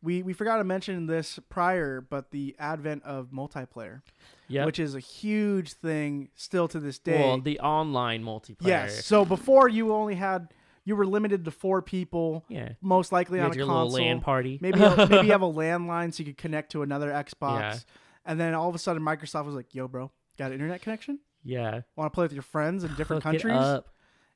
[0.02, 4.02] we we forgot to mention this prior, but the advent of multiplayer,
[4.48, 4.66] Yeah.
[4.66, 7.20] which is a huge thing still to this day.
[7.20, 8.68] well, the online multiplayer.
[8.68, 9.06] yes.
[9.06, 12.70] So before you only had you were limited to four people, Yeah.
[12.82, 13.92] most likely You on a your console.
[13.92, 14.58] little LAN party.
[14.62, 17.60] maybe you- maybe you have a landline so you could connect to another Xbox.
[17.60, 17.78] Yeah.
[18.26, 21.20] And then all of a sudden, Microsoft was like, "Yo, bro, got an internet connection?
[21.44, 21.82] yeah.
[21.96, 23.90] Want to play with your friends in different Hook it countries?" up.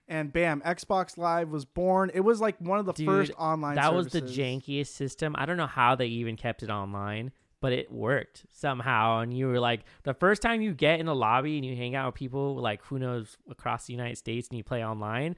[0.08, 2.12] And bam, Xbox Live was born.
[2.14, 3.76] It was like one of the Dude, first online.
[3.76, 5.36] That was the jankiest system.
[5.38, 9.22] I don't know how they even kept it online, but it worked somehow.
[9.22, 11.96] And you were like, the first time you get in a lobby and you hang
[11.96, 15.36] out with people like who knows across the United States and you play online,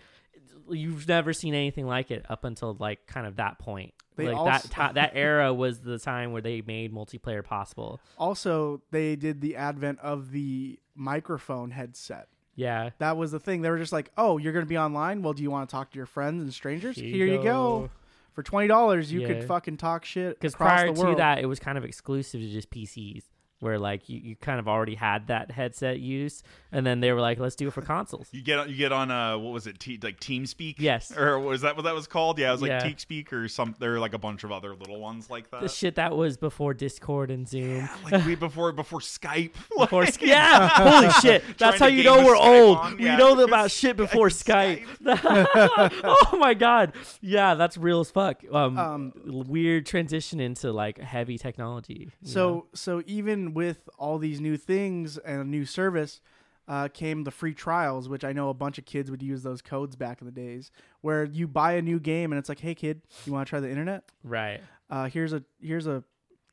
[0.70, 3.94] you've never seen anything like it up until like kind of that point.
[4.18, 8.02] They like also- that that era was the time where they made multiplayer possible.
[8.18, 12.28] Also, they did the advent of the microphone headset.
[12.58, 12.90] Yeah.
[12.98, 13.62] That was the thing.
[13.62, 15.22] They were just like, "Oh, you're going to be online.
[15.22, 16.98] Well, do you want to talk to your friends and strangers?
[16.98, 17.90] Here Here, you go.
[18.34, 19.28] For twenty dollars, you Yeah.
[19.28, 22.70] could fucking talk shit Because prior to that, it was kind of exclusive to just
[22.70, 23.24] PCs,
[23.60, 27.22] where like you, you kind of already had that headset use, and then they were
[27.22, 28.28] like, let's do it for consoles.
[28.32, 30.76] You get you get on uh what was it Te- like TeamSpeak?
[30.80, 31.16] Yes.
[31.18, 32.38] Or was that what that was called?
[32.40, 32.82] Yeah, it was like Yeah.
[32.84, 33.76] TeamSpeak or some.
[33.80, 35.62] There are like a bunch of other little ones like that.
[35.62, 37.88] the shit that was before Discord and Zoom.
[38.04, 39.54] like way before before Skype.
[39.78, 41.44] Before Like- Sky- yeah, holy shit!
[41.58, 42.78] That's how you know we're Skype old.
[42.80, 43.16] on, We yeah.
[43.18, 44.86] know about shit before Skype.
[45.04, 45.92] Skype.
[46.04, 48.42] oh my god, yeah, that's real as fuck.
[48.52, 49.14] Um, Um,
[49.48, 52.12] weird transition into like heavy technology.
[52.24, 52.66] So know?
[52.74, 56.22] so even with all these new things and a new service,
[56.68, 59.62] uh, came the free trials, which I know a bunch of kids would use those
[59.62, 60.70] codes back in the days,
[61.02, 63.60] where you buy a new game and it's like, "Hey kid, you want to try
[63.60, 64.12] the internet?
[64.24, 66.04] right, Uh, here's a here's a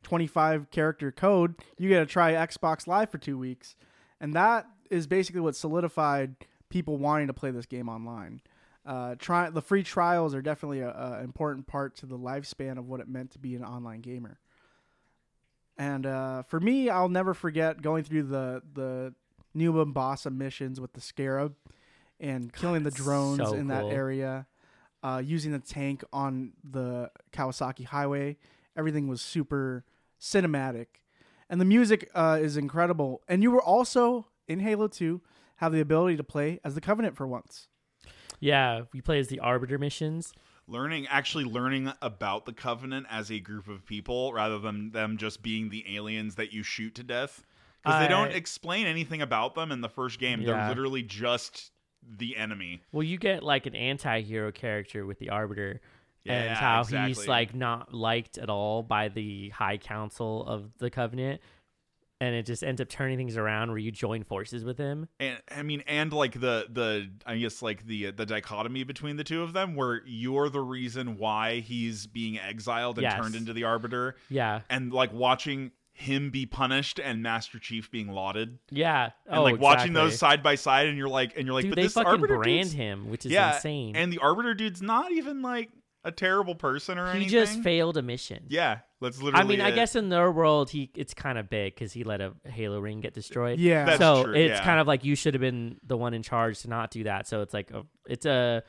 [0.02, 1.54] 25 character code.
[1.78, 3.74] You got to try Xbox Live for two weeks,"
[4.20, 6.36] and that is basically what solidified
[6.68, 8.40] people wanting to play this game online.
[8.86, 12.86] Uh, try the free trials are definitely a, a important part to the lifespan of
[12.86, 14.38] what it meant to be an online gamer.
[15.76, 19.14] And uh, for me, I'll never forget going through the the
[19.54, 21.54] New Mombasa missions with the Scarab
[22.20, 24.46] and killing the drones so in that area,
[25.02, 28.36] uh, using the tank on the Kawasaki Highway.
[28.76, 29.84] Everything was super
[30.20, 30.86] cinematic,
[31.50, 33.22] and the music uh, is incredible.
[33.28, 35.22] And you were also in Halo Two
[35.56, 37.68] have the ability to play as the Covenant for once.
[38.40, 40.32] yeah, we play as the Arbiter missions.
[40.66, 45.42] Learning actually learning about the covenant as a group of people rather than them just
[45.42, 47.44] being the aliens that you shoot to death.
[47.82, 50.40] Because they don't explain anything about them in the first game.
[50.40, 50.46] Yeah.
[50.46, 51.70] they're literally just
[52.02, 52.80] the enemy.
[52.92, 55.82] Well, you get like an anti-hero character with the Arbiter,
[56.24, 60.88] and Yeah, how he's like not liked at all by the High Council of the
[60.88, 61.42] Covenant,
[62.24, 65.08] and it just ends up turning things around where you join forces with him.
[65.20, 69.24] and i mean and like the the i guess like the the dichotomy between the
[69.24, 73.20] two of them where you're the reason why he's being exiled and Yes.
[73.20, 78.08] turned into the arbiter Yeah, and like watching him be punished and master chief being
[78.08, 79.10] lauded yeah.
[79.26, 81.70] and oh, like watching those side by side and you're like and you're like Dude,
[81.70, 83.94] but they this fucking arbiter brand him, which is yeah, insane.
[83.94, 85.70] And the Arbiter dude's not even like
[86.04, 87.30] a terrible person or he anything.
[87.30, 88.44] just failed a mission.
[88.48, 89.44] Yeah, that's literally.
[89.44, 92.20] I mean, I guess in their world, he it's kind of big because he let
[92.20, 93.58] a Halo ring get destroyed.
[93.58, 94.64] Yeah, That's so true, it's yeah.
[94.64, 97.26] kind of like you should have been the one in charge to not do that.
[97.26, 98.62] So it's like a, it's a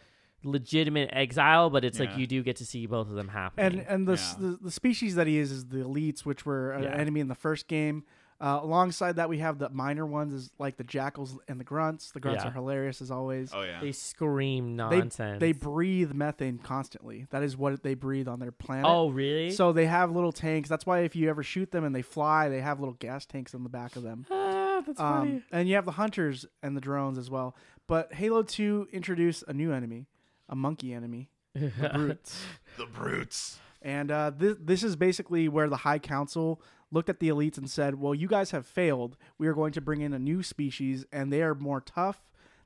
[0.43, 2.06] legitimate exile, but it's Yeah.
[2.10, 3.65] like you do get to see both of them happen.
[3.80, 4.34] and and the, Yeah.
[4.39, 6.95] the the species that he is is the elites, which were an Yeah.
[6.95, 8.04] enemy in the first game.
[8.41, 12.12] Uh, alongside that, we have the minor ones, is like the jackals and the grunts.
[12.12, 12.50] The grunts Yeah.
[12.50, 13.52] are hilarious as always.
[13.54, 13.80] Oh yeah.
[13.80, 15.39] they scream They- nonsense.
[15.39, 17.28] They breathe methane constantly.
[17.30, 18.86] That is what they breathe on their planet.
[18.88, 19.52] oh really?
[19.52, 20.67] So they have little tanks.
[20.67, 23.56] That's why if you ever shoot them and they fly, they have little gas tanks
[23.56, 24.26] on the back of them.
[24.32, 25.43] ah, that's Um, funny.
[25.54, 27.56] and you have the hunters and the drones as well.
[27.88, 30.08] But Halo 2 introduced a new enemy,
[30.50, 32.43] a monkey enemy, the brutes.
[32.78, 33.60] the brutes.
[33.82, 36.60] And uh, this, this is basically where the High Council
[36.91, 39.17] looked at the elites and said, Well, you guys have failed.
[39.38, 42.21] We are going to bring in a new species, and they are more tough,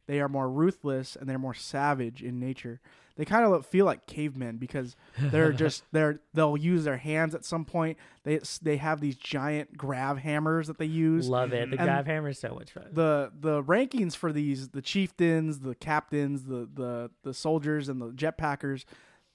[0.07, 2.79] they are more ruthless, and they're more savage in nature.
[3.15, 7.43] They kind of feel like cavemen because they're just they're they'll use their hands at
[7.43, 7.97] some point.
[8.23, 11.27] They they have these giant grav hammers that they use.
[11.27, 11.69] Love it.
[11.69, 12.85] The and Grav Hammer is so much fun.
[12.93, 18.11] the the rankings for these the chieftains, the captains, the the the soldiers, and the
[18.11, 18.85] jetpackers,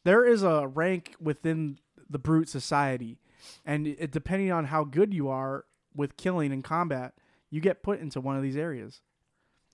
[0.05, 3.19] there is a rank within the brute society,
[3.65, 7.15] and it, depending on how good you are with killing and combat,
[7.51, 9.01] you get put into one of these areas,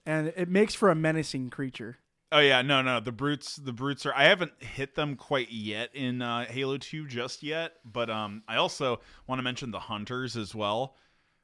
[0.07, 1.99] and it makes for a menacing creature.
[2.33, 3.01] Oh yeah, no, no.
[3.01, 4.15] The brutes, the brutes are.
[4.15, 8.57] I haven't hit them quite yet in uh, Halo Two just yet, but um, I
[8.57, 10.95] also want to mention the hunters as well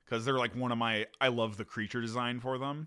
[0.04, 1.06] because they're like one of my.
[1.20, 2.86] I love the creature design for them.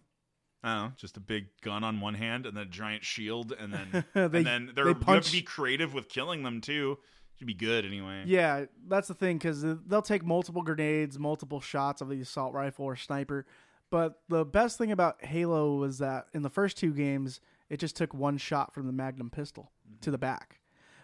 [0.64, 3.54] I don't know, just a big gun on one hand and then a giant shield,
[3.58, 6.44] and then They- and then they're, they you have punch- to be creative with killing
[6.44, 7.00] them too.
[7.40, 8.24] Should be good anyway.
[8.26, 12.84] Yeah, that's the thing because they'll take multiple grenades, multiple shots of the assault rifle
[12.84, 13.46] or sniper.
[13.90, 17.96] But the best thing about Halo was that in the first two games, it just
[17.96, 19.72] took one shot from the Magnum pistol
[20.02, 20.60] to the back.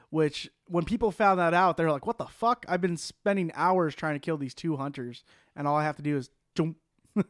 [0.09, 2.65] Which, when people found that out, they're like, "What the fuck?
[2.67, 5.23] I've been spending hours trying to kill these two hunters,
[5.55, 6.75] and all I have to do is jump."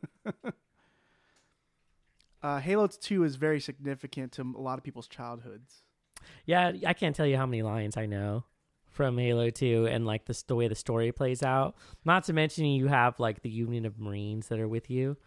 [2.42, 5.84] uh, Halo Two is very significant to a lot of people's childhoods.
[6.48, 8.46] Yeah, I can't tell you how many lines I know
[8.96, 11.76] from Halo 2 and like the, the way the story plays out.
[12.06, 15.18] Not to mention you have like the Union of Marines that are with you.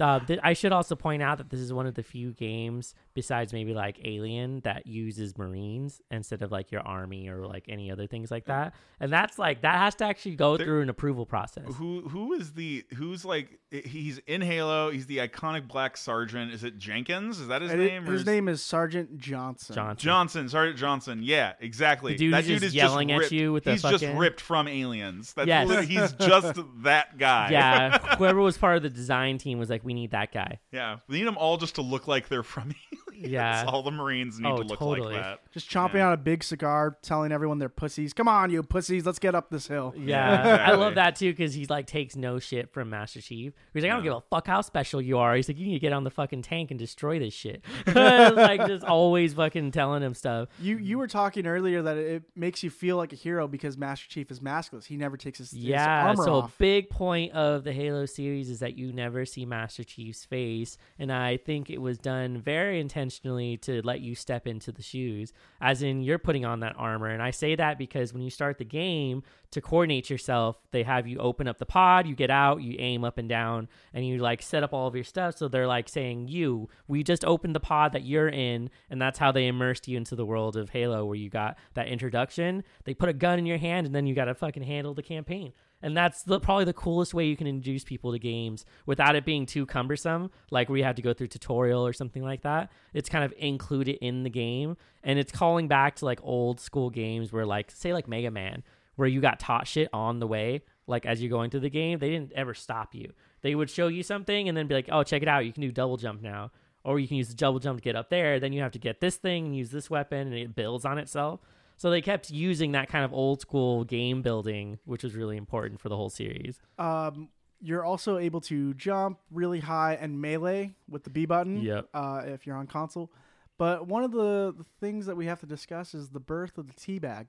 [0.00, 2.94] Uh, th- I should also point out that this is one of the few games,
[3.20, 7.90] besides maybe like Alien, that uses Marines instead of like your army or like any
[7.90, 8.52] other things like hmm.
[8.52, 8.74] that.
[8.98, 11.64] And that's like that has to actually go There- through an approval process.
[11.74, 14.90] Who who is the who's like he's in Halo?
[14.90, 16.50] He's the iconic black sergeant.
[16.52, 17.40] Is it Jenkins?
[17.40, 18.08] Is that his uh, And name?
[18.08, 19.74] or his is- name is Sergeant Johnson.
[19.74, 20.06] Johnson.
[20.06, 21.20] Johnson, Sergeant Johnson.
[21.22, 22.16] Yeah, exactly.
[22.16, 25.34] Dude that dude is yelling just at you with the He's just ripped from Aliens.
[25.34, 25.86] That's Yes.
[25.86, 27.50] he's just that guy.
[27.50, 30.58] yeah, whoever was part of the design team was like, we need that guy.
[30.72, 30.98] yeah.
[31.06, 32.89] We need them all just to look like they're from Aliens.
[33.30, 33.64] Yeah.
[33.68, 35.12] all the Marines need Oh, to look totally.
[35.14, 35.40] like that.
[35.52, 36.08] Just chomping Yeah.
[36.08, 38.12] on a big cigar, telling everyone they're pussies.
[38.12, 39.94] Come on, you pussies, let's get up this hill.
[39.96, 43.52] Yeah, I love that too because he's like takes no shit from Master Chief.
[43.74, 45.34] He's like, I don't give a fuck how special you are.
[45.36, 47.62] He's like, you need to get on the fucking tank and destroy this shit.
[47.86, 50.48] like just always fucking telling him stuff.
[50.60, 54.08] You you were talking earlier that it makes you feel like a hero because Master
[54.08, 54.84] Chief is maskless.
[54.86, 56.58] He never takes his, his Yeah, armor so a off.
[56.58, 61.12] big point of the Halo series is that you never see Master Chief's face, and
[61.12, 65.82] I think it was done very intentionally to let you step into the shoes, as
[65.82, 67.08] in you're putting on that armor.
[67.08, 71.06] And I say that because when you start the game to coordinate yourself, they have
[71.06, 74.18] you open up the pod, you get out, you aim up and down, and you
[74.18, 75.36] like set up all of your stuff.
[75.36, 79.18] So they're like saying, "You, we just opened the pod that you're in," and that's
[79.18, 82.64] how they immersed you into the world of Halo, where you got that introduction.
[82.84, 85.02] They put a gun in your hand, and then you got to fucking handle the
[85.02, 85.52] campaign.
[85.82, 89.24] And that's the, probably the coolest way you can introduce people to games without it
[89.24, 92.70] being too cumbersome, like where you have to go through tutorial or something like that.
[92.92, 96.90] It's kind of included in the game, and it's calling back to like old school
[96.90, 98.62] games where, like, say, like Mega Man,
[98.96, 101.98] where you got taught shit on the way, like as you're going through the game.
[101.98, 103.12] They didn't ever stop you.
[103.40, 105.46] They would show you something and then be like, "Oh, check it out!
[105.46, 106.50] You can do double jump now."
[106.82, 108.40] Or you can use the double jump to get up there.
[108.40, 110.98] Then you have to get this thing and use this weapon, and it builds on
[110.98, 111.40] itself.
[111.80, 115.80] So they kept using that kind of old school game building, which was really important
[115.80, 116.60] for the whole series.
[116.78, 121.62] Um, you're also able to jump really high and melee with the B button.
[121.62, 121.88] Yep.
[121.94, 123.10] Uh, if you're on console.
[123.56, 126.66] But one of the, the things that we have to discuss is the birth of
[126.66, 127.28] the teabag.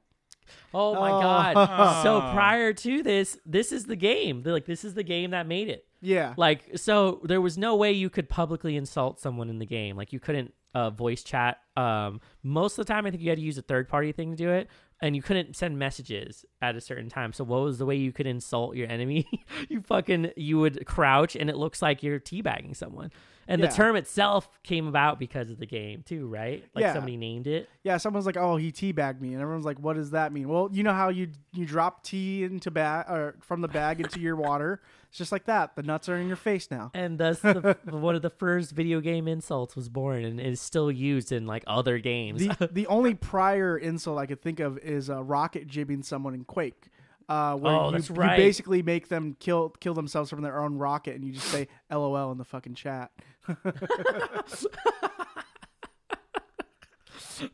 [0.73, 1.21] Oh my Oh.
[1.21, 2.01] god!
[2.03, 4.43] So prior to this, this is the game.
[4.43, 5.85] They're like, this is the game that made it.
[6.01, 6.33] Yeah.
[6.35, 9.95] Like, so there was no way you could publicly insult someone in the game.
[9.95, 11.57] Like, you couldn't uh, voice chat.
[11.75, 14.31] Um, most of the time, I think you had to use a third party thing
[14.31, 14.67] to do it,
[15.01, 17.33] and you couldn't send messages at a certain time.
[17.33, 19.27] So, what was the way you could insult your enemy?
[19.69, 23.11] you fucking you would crouch, and it looks like you're teabagging someone.
[23.47, 23.67] And Yeah.
[23.67, 26.63] the term itself came about because of the game too, right?
[26.75, 26.93] Like Yeah.
[26.93, 27.67] somebody named it.
[27.83, 30.69] Yeah, someone's like, "Oh, he teabagged me," and everyone's like, "What does that mean?" Well,
[30.71, 34.35] you know how you you drop tea into bag or from the bag into your
[34.35, 34.81] water.
[35.09, 35.75] It's just like that.
[35.75, 36.91] The nuts are in your face now.
[36.93, 40.89] and thus the, one of the first video game insults was born and is still
[40.91, 42.39] used in like other games.
[42.41, 46.45] The the only prior insult I could think of is uh, rocket gibbing someone in
[46.45, 46.89] Quake.
[47.29, 48.37] Uh, where Oh, you, that's you right.
[48.37, 52.31] basically make them kill kill themselves from their own rocket, and you just say "LOL"
[52.31, 53.11] in the fucking chat.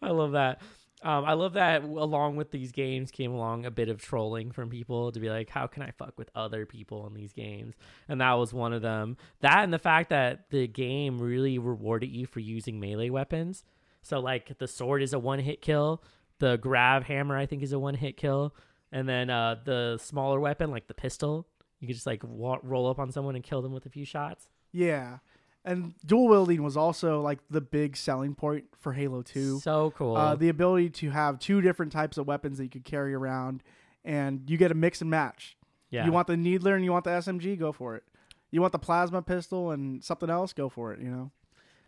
[0.01, 0.62] I love that.
[1.03, 4.69] Um, I love that along with these games came along a bit of trolling from
[4.69, 7.75] people to be like, how can I fuck with other people in these games?
[8.10, 9.15] And that was one of them.
[9.41, 13.63] That and the fact that the game really rewarded you for using melee weapons.
[14.01, 16.01] So like the sword is a one hit kill,
[16.39, 18.56] the grab hammer I think is a one hit kill,
[18.91, 21.47] and then uh, the smaller weapon like the pistol,
[21.80, 24.06] you could just like wa- roll up on someone and kill them with a few
[24.06, 24.50] shots.
[24.71, 25.19] Yeah,
[25.65, 29.60] and dual wielding was also like the big selling point for Halo Two.
[29.60, 30.15] So cool.
[30.15, 33.63] Uh, the ability to have two different types of weapons that you could carry around,
[34.06, 35.58] and you get a mix and match.
[35.89, 36.06] yeah.
[36.06, 38.04] You want the needler and you want the SMG, go for it.
[38.52, 41.00] You want the plasma pistol and something else, go for it.
[41.02, 41.32] You know.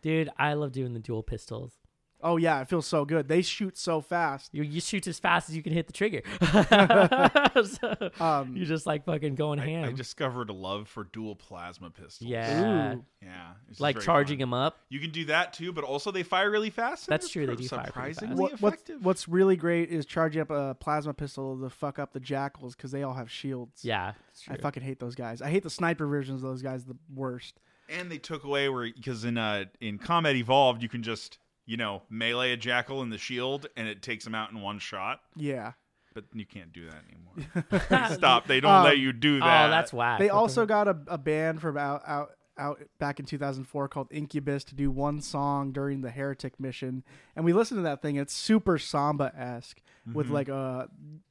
[0.02, 1.74] Dude, I love doing the dual pistols.
[2.22, 3.28] Oh yeah, it feels so good.
[3.30, 4.50] They shoot so fast.
[4.54, 6.22] You you shoot as fast as you can hit the trigger.
[7.64, 9.86] so Um, you're just like fucking going I, ham.
[9.86, 12.30] I discovered a love for dual plasma pistols.
[12.30, 12.96] yeah.
[12.96, 13.06] Ooh.
[13.22, 14.50] yeah, it's Like charging fun.
[14.50, 14.80] them up.
[14.90, 17.08] You can do that too, but also they fire really fast.
[17.08, 18.20] That's true, they pro- do fire pretty fast.
[18.20, 19.06] surprisingly what, what's, effective.
[19.06, 22.92] what's really great is charging up a plasma pistol to fuck up the jackals because
[22.92, 23.84] they all have shields.
[23.86, 24.14] Yeah.
[24.32, 25.42] it's I fucking hate those guys.
[25.42, 27.60] I hate the sniper versions of those guys the worst.
[27.88, 31.38] and they took away where because in uh in Combat Evolved you can just
[31.70, 34.80] you know melee a jackal in the shield and it takes him out in one
[34.80, 35.22] shot.
[35.36, 35.74] Yeah.
[36.16, 38.10] But you can't do that anymore.
[38.16, 38.48] Stop!
[38.48, 39.68] They don't Um, let you do that.
[39.68, 40.18] Oh, that's whack.
[40.20, 44.64] They also got a, a band from out, out out back in 2004 called Incubus
[44.66, 47.04] to do one song during the Heretic mission,
[47.36, 48.16] and we listened to that thing.
[48.16, 50.34] It's super samba esque with Mm-hmm.
[50.36, 50.88] like uh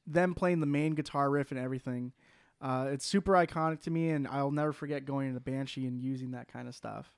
[0.07, 2.13] them playing the main guitar riff and everything.
[2.61, 6.31] Uh, it's super iconic to me, and I'll never forget going into Banshee and using
[6.31, 7.09] that kind of stuff.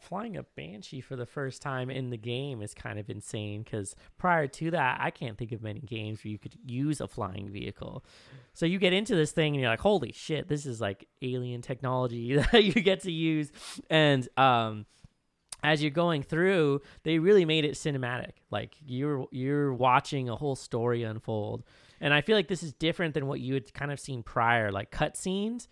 [0.00, 3.94] Flying a banshee for the first time in the game is kind of insane because
[4.18, 7.48] prior to that i can't think of many games where you could use a flying
[7.48, 8.04] vehicle.
[8.52, 11.62] So you get into this thing and you're like holy shit this is like alien
[11.62, 13.50] technology that you get to use.
[13.88, 14.86] And um
[15.62, 18.32] as you're going through they really made it cinematic.
[18.50, 21.64] Like you're you're watching a whole story unfold.
[22.00, 24.72] And i feel like this is different than what you had kind of seen prior
[24.72, 25.66] like cutscenes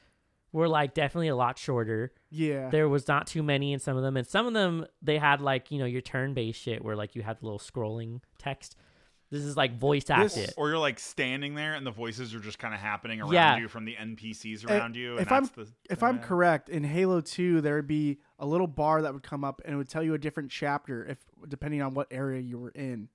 [0.53, 4.03] were like definitely a lot shorter Yeah, there was not too many in some of
[4.03, 7.15] them and some of them they had like you know your turn-based shit where like
[7.15, 8.77] you had the little scrolling text
[9.31, 12.41] this is like voice This- acted or you're like standing there and the voices are
[12.41, 13.59] just kind of happening around Yeah.
[13.59, 15.13] you from the NPCs eh, around you.
[15.19, 18.47] And if I'm- the, if the I'm correct, in Halo 2, there would be a
[18.47, 21.19] little bar that would come up and it would tell you a different chapter if
[21.47, 23.11] depending on what area you were in.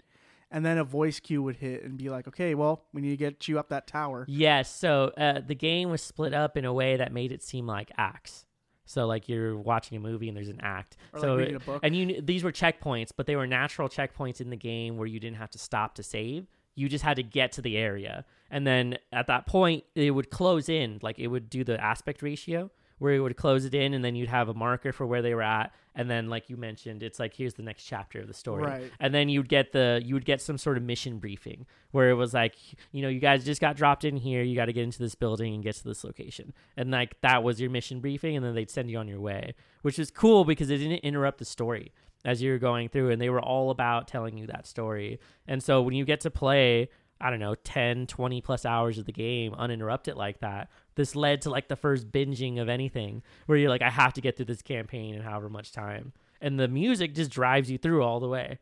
[0.53, 3.17] And then a voice cue would hit and be like, "Okay, well, we need to
[3.17, 6.71] get you up that tower." yes so uh, the game was split up in a
[6.71, 8.45] way that made it seem like acts.
[8.85, 10.97] So like you're watching a movie and there's an act.
[11.13, 11.79] Or, like, so reading it- a book.
[11.83, 15.19] and you these were checkpoints but they were natural checkpoints in the game where you
[15.19, 16.47] didn't have to stop to save.
[16.75, 18.25] You just had to get to the area.
[18.51, 20.99] And then at that point it would close in.
[21.01, 24.15] Like it would do the aspect ratio where it would close it in and then
[24.15, 27.19] you'd have a marker for where they were at and then like you mentioned it's
[27.19, 28.63] like here's the next chapter of the story.
[28.63, 28.91] Right.
[28.99, 32.15] and then you'd get the you would get some sort of mission briefing where it
[32.15, 32.55] was like
[32.91, 34.43] you know you guys just got dropped in here.
[34.43, 36.53] You got to get into this building and get to this location.
[36.77, 39.53] And like that was your mission briefing and then they'd send you on your way
[39.83, 41.91] which is cool because it didn't interrupt the story
[42.25, 45.19] as you were going through and they were all about telling you that story.
[45.47, 46.89] And so when you get to play
[47.23, 50.69] I don't know, 10, 20 plus hours of the game uninterrupted like that.
[50.95, 54.21] This led to like the first binging of anything where you're like, I have to
[54.21, 56.11] get through this campaign in however much time.
[56.41, 58.59] And the music just drives you through all the way.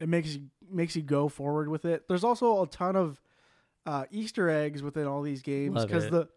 [0.00, 2.08] It makes you makes you go forward with it.
[2.08, 3.22] There's also a ton of
[3.86, 6.28] uh, Easter eggs within all these games because the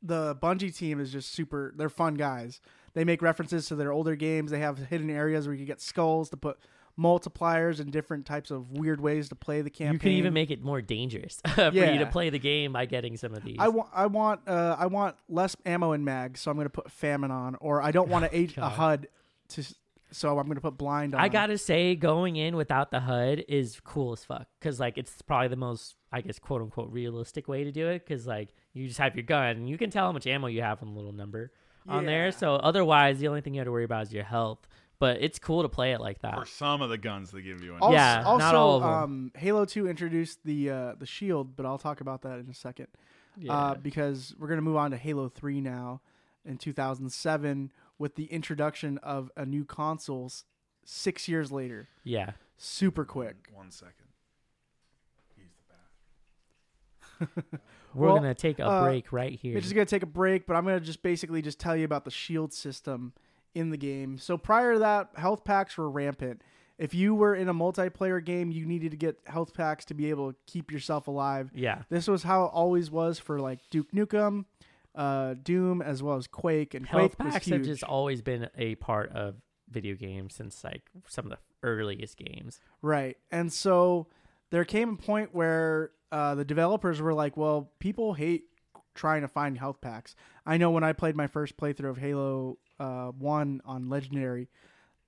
[0.00, 1.74] the Bungie team is just super.
[1.76, 2.60] They're fun guys.
[2.94, 4.52] They make references to their older games.
[4.52, 6.58] They have hidden areas where you can get skulls to put
[6.98, 9.92] multipliers and different types of weird ways to play the campaign.
[9.94, 13.16] You can even make it more dangerous for you to play the game by getting
[13.16, 13.56] some of these.
[13.58, 16.70] I want I want uh, I want less ammo in mag, so I'm going to
[16.70, 19.08] put famine on, or I don't want to age a HUD
[19.50, 19.62] to,
[20.10, 21.20] so I'm going to put blind on.
[21.20, 24.46] I gotta say, going in without the HUD is cool as fuck.
[24.60, 28.06] Cause like it's probably the most, I guess, quote unquote, realistic way to do it.
[28.08, 30.62] Cause like you just have your gun, and you can tell how much ammo you
[30.62, 31.52] have on the little number
[31.86, 32.10] on Yeah.
[32.10, 32.32] there.
[32.32, 34.66] So otherwise, the only thing you have to worry about is your health.
[35.00, 36.38] But it's cool to play it like that.
[36.38, 37.74] for some of the guns they give you.
[37.76, 38.88] In Also, Yeah, also, not all of 'em.
[38.90, 42.54] um, Halo Two introduced the uh, the shield, but I'll talk about that in a
[42.54, 42.88] second.
[43.36, 43.52] Yeah.
[43.52, 46.00] Uh, because we're gonna move on to Halo Three now
[46.44, 50.32] in 2007 with the introduction of a new console
[50.84, 51.88] six years later.
[52.02, 52.32] yeah.
[52.56, 53.48] Super quick.
[53.54, 53.94] One second.
[55.36, 57.60] Use the bathroom.
[57.94, 59.54] We're Well, gonna take a uh, break right here.
[59.54, 62.04] We're just gonna take a break, but I'm gonna just basically just tell you about
[62.04, 63.12] the shield system
[63.54, 64.18] in the game.
[64.18, 66.42] So prior to that, health packs were rampant.
[66.78, 70.10] If you were in a multiplayer game, you needed to get health packs to be
[70.10, 71.50] able to keep yourself alive.
[71.54, 71.82] yeah.
[71.88, 74.44] This was how it always was for like Duke Nukem,
[74.94, 76.74] uh, Doom, as well as Quake.
[76.74, 79.36] And Health Quake packs have just always been a part of
[79.68, 82.60] video games since like some of the earliest games.
[82.80, 83.16] Right.
[83.32, 84.06] And so
[84.50, 88.44] there came a point where uh, the developers were like, well, people hate
[88.94, 90.14] trying to find health packs.
[90.46, 94.48] I know when I played my first playthrough of Halo uh, 1 on Legendary,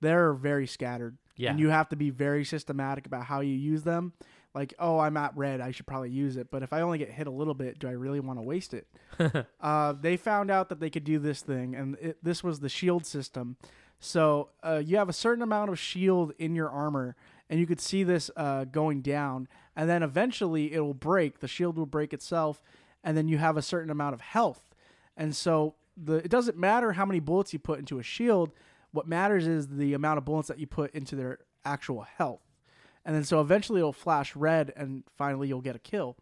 [0.01, 1.17] they're very scattered.
[1.37, 1.51] Yeah.
[1.51, 4.13] And you have to be very systematic about how you use them.
[4.53, 5.61] Like, oh, I'm at red.
[5.61, 6.51] I should probably use it.
[6.51, 8.73] But if I only get hit a little bit, do I really want to waste
[8.73, 8.87] it?
[9.61, 12.67] uh, they found out that they could do this thing, and it, this was the
[12.67, 13.55] shield system.
[13.99, 17.15] So uh, you have a certain amount of shield in your armor,
[17.49, 21.39] and you could see this uh, going down, and then eventually it will break.
[21.39, 22.61] The shield will break itself,
[23.03, 24.75] and then you have a certain amount of health.
[25.15, 28.51] And so the it doesn't matter how many bullets you put into a shield.
[28.91, 32.41] What matters is the amount of bullets that you put into their actual health.
[33.05, 36.17] and then so eventually it'll flash red, and finally you'll get a kill.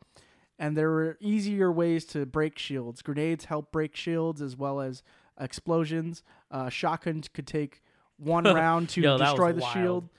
[0.58, 3.02] And there are easier ways to break shields.
[3.02, 5.02] Grenades help break shields as well as
[5.40, 6.22] explosions.
[6.52, 7.82] Uh, shotguns could take
[8.18, 9.74] one round to Yo, destroy the wild.
[9.74, 10.10] shield.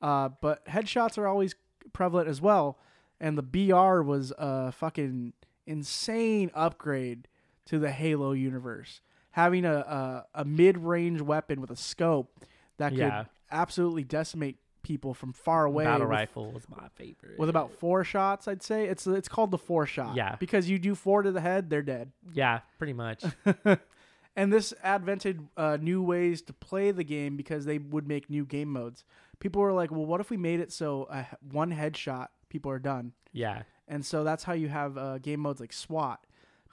[0.00, 1.54] Uh, but headshots are always
[1.92, 2.78] prevalent as well.
[3.20, 5.34] And the BR was a fucking
[5.66, 7.28] insane upgrade
[7.70, 9.00] to the Halo universe.
[9.32, 12.32] Having a, a, a mid range weapon with a scope
[12.78, 13.24] that could Yeah.
[13.50, 17.38] absolutely decimate people from far away Battle with, rifle was my favorite.
[17.38, 18.86] with about four shots, I'd say.
[18.86, 20.16] It's it's called the four shot.
[20.16, 20.36] Yeah.
[20.40, 22.12] Because you do four to the head, they're dead.
[22.32, 23.22] yeah, pretty much.
[24.36, 28.44] and this advented uh, new ways to play the game because they would make new
[28.44, 29.04] game modes.
[29.38, 32.78] People were like, "Well, what if we made it so uh, one headshot, people are
[32.78, 36.24] done?" Yeah, And so that's how you have uh, game modes like SWAT.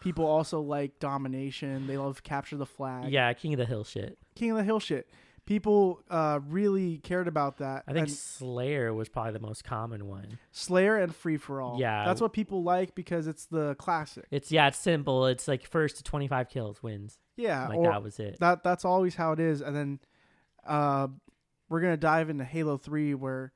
[0.01, 1.87] People also like domination.
[1.87, 3.11] They love capture the flag.
[3.11, 4.17] yeah, King of the Hill shit.
[4.35, 5.09] King of the Hill shit.
[5.45, 7.83] People uh, really cared about that.
[7.87, 10.39] I think And Slayer was probably the most common one.
[10.51, 11.79] Slayer and Free for All.
[11.79, 12.03] Yeah.
[12.05, 14.25] that's what people like because it's the classic.
[14.29, 15.25] It's yeah, it's simple.
[15.27, 17.17] It's like first to twenty five kills wins.
[17.37, 18.37] Yeah, Like that was it.
[18.39, 19.61] that that's always how it is.
[19.61, 19.99] And then
[20.67, 21.07] uh,
[21.69, 23.53] we're gonna dive into Halo Three, where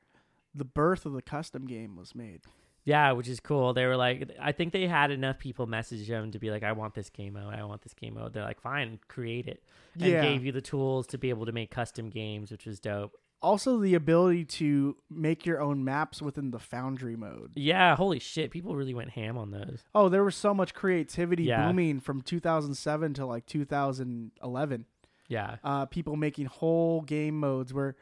[0.55, 2.41] the birth of the custom game was made.
[2.83, 3.73] Yeah, which is cool.
[3.73, 6.71] They were like, I think they had enough people message them to be like, I
[6.71, 7.53] want this game mode.
[7.53, 8.33] I want this game mode.
[8.33, 9.63] They're like, fine, create it.
[9.93, 10.21] And Yeah.
[10.23, 13.13] gave you the tools to be able to make custom games, which was dope.
[13.43, 17.51] Also, the ability to make your own maps within the Foundry mode.
[17.55, 18.51] Yeah, holy shit.
[18.51, 19.83] People really went ham on those.
[19.95, 21.67] Oh, there was so much creativity Yeah.
[21.67, 24.85] booming from 2007 to like 2011.
[25.27, 25.57] Yeah.
[25.63, 27.95] Uh, people making whole game modes where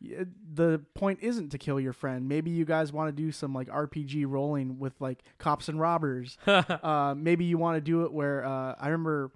[0.00, 2.28] the point isn't to kill your friend.
[2.28, 6.38] Maybe you guys want to do some like RPG rolling with like cops and robbers.
[6.46, 9.30] uh, maybe you want to do it where uh, I remember,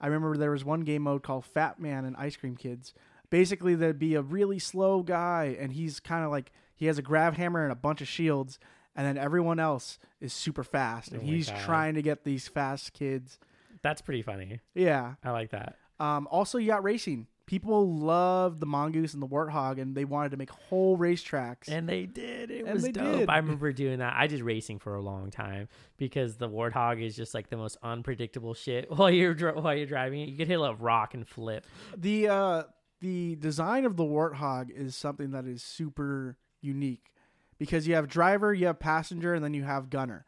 [0.00, 2.94] I remember there was one game mode called Fat Man and Ice Cream Kids.
[3.30, 7.02] Basically, there'd be a really slow guy, and he's kind of like he has a
[7.02, 8.58] grav hammer and a bunch of shields,
[8.94, 11.60] and then everyone else is super fast, and Oh he's God.
[11.60, 13.38] trying to get these fast kids.
[13.80, 14.60] That's pretty funny.
[14.74, 15.14] Yeah.
[15.24, 15.76] I like that.
[15.98, 17.26] Um, also, you got racing.
[17.46, 21.68] People loved the mongoose and the warthog, and they wanted to make whole racetracks.
[21.68, 22.50] And they did.
[22.50, 23.18] It And was dope.
[23.18, 23.28] did.
[23.28, 24.14] I remember doing that.
[24.16, 25.68] I did racing for a long time
[25.98, 30.20] because the warthog is just like the most unpredictable shit while you're while you're driving
[30.20, 30.28] it.
[30.28, 31.66] You could hit a rock and flip.
[31.96, 32.62] the uh,
[33.00, 37.12] the design of the warthog is something that is super unique
[37.58, 40.24] because you have driver, you have passenger, and then you have gunner.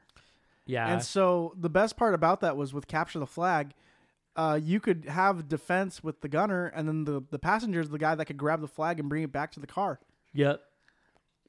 [0.67, 0.93] Yeah.
[0.93, 3.73] And so the best part about that was with capture the flag.
[4.37, 7.99] Uh, you could have defense with the gunner, and then the the passenger is the
[7.99, 10.01] guy that could grab the flag and bring it back to the car.
[10.33, 10.61] Yep.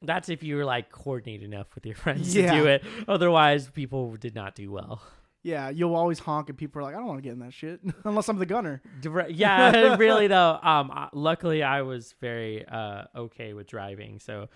[0.02, 2.52] That's if you were like coordinated enough with your friends Yeah.
[2.52, 2.84] to do it.
[3.08, 5.02] Otherwise, people did not do well.
[5.42, 7.54] Yeah, you'll always honk, and people are like, "I don't want to get in that
[7.54, 8.82] shit," unless I'm the gunner.
[9.02, 10.60] Dire- Yeah, really though.
[10.62, 14.50] Um, luckily I was very uh okay with driving, so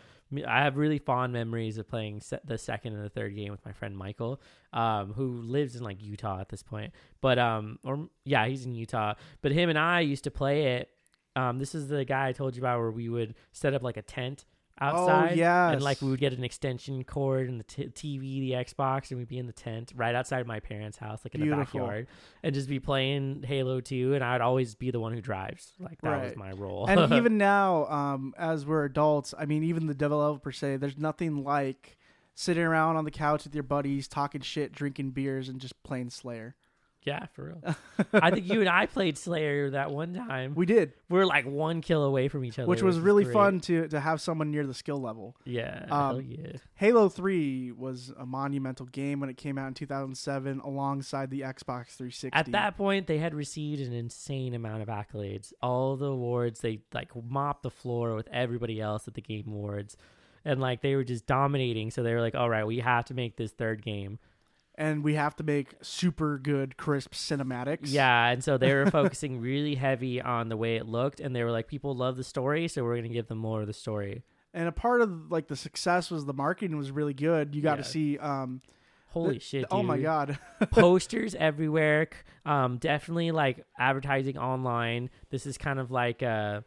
[0.48, 3.66] I have really fond memories of playing se- the second and the third game with
[3.66, 4.42] my friend Michael,
[4.74, 6.94] um, who lives in like Utah at this point.
[7.22, 9.16] But um, or yeah, he's in Utah.
[9.42, 10.90] But him and I used to play it.
[11.36, 13.98] Um, this is the guy I told you about where we would set up like
[13.98, 14.46] a tent
[14.80, 15.38] outside.
[15.38, 15.74] yes.
[15.74, 19.20] And like we would get an extension cord and the t- TV, the Xbox, and
[19.20, 22.08] we'd be in the tent right outside my parents' house, like in the backyard,
[22.44, 24.14] and just be playing Halo 2.
[24.16, 25.74] And I'd always be the one who drives.
[25.80, 26.86] Like that was my role.
[26.88, 31.44] and even now, um, as we're adults, I mean, even the developer say there's nothing
[31.44, 31.98] like
[32.36, 36.10] sitting around on the couch with your buddies, talking shit, drinking beers, and just playing
[36.10, 36.56] Slayer.
[37.10, 37.76] Yeah, for real.
[38.14, 40.54] I think you and I played Slayer that one time.
[40.56, 43.34] We did, We were like one kill away from each other, which was really great.
[43.34, 45.36] fun to to have someone near the skill level.
[45.46, 46.58] Yeah, Um, yeah.
[46.76, 51.96] Halo 3 was a monumental game when it came out in 2007 alongside the Xbox
[51.98, 52.30] 360.
[52.34, 55.52] At that point, they had received an insane amount of accolades.
[55.62, 59.98] All the awards, they like mopped the floor with everybody else at the Game Awards,
[60.46, 61.92] and like they were just dominating.
[61.92, 64.20] So they were like, "All right, we have to make this third game."
[64.80, 67.82] And we have to make super good, crisp cinematics.
[67.84, 71.44] Yeah, and so they were focusing really heavy on the way it looked, and they
[71.44, 74.24] were like, "People love the story, so we're gonna give them more of the story."
[74.54, 77.54] And a part of like the success was the marketing was really good.
[77.54, 78.62] You got to see um
[79.10, 79.66] Holy the- shit!
[79.70, 80.40] oh my god.
[80.72, 82.08] posters everywhere.
[82.46, 85.10] Um, definitely like advertising online.
[85.30, 86.62] This is kind of like uh,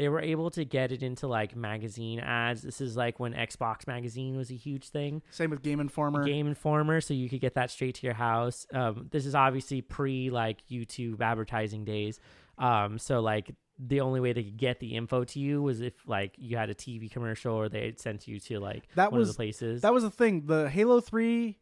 [0.00, 2.62] they were able to get it into like magazine ads.
[2.62, 5.20] This is like when Xbox magazine was a huge thing.
[5.30, 6.24] Same with Game Informer.
[6.24, 8.66] Game Informer, so you could get that straight to your house.
[8.72, 12.18] Um, this is obviously pre like YouTube advertising days.
[12.56, 15.94] Um, so like the only way they could get the info to you was if
[16.06, 19.20] like you had a TV commercial or they had sent you to like That one
[19.20, 19.82] was- of the places.
[19.82, 20.46] That was the thing.
[20.46, 21.58] The Halo 3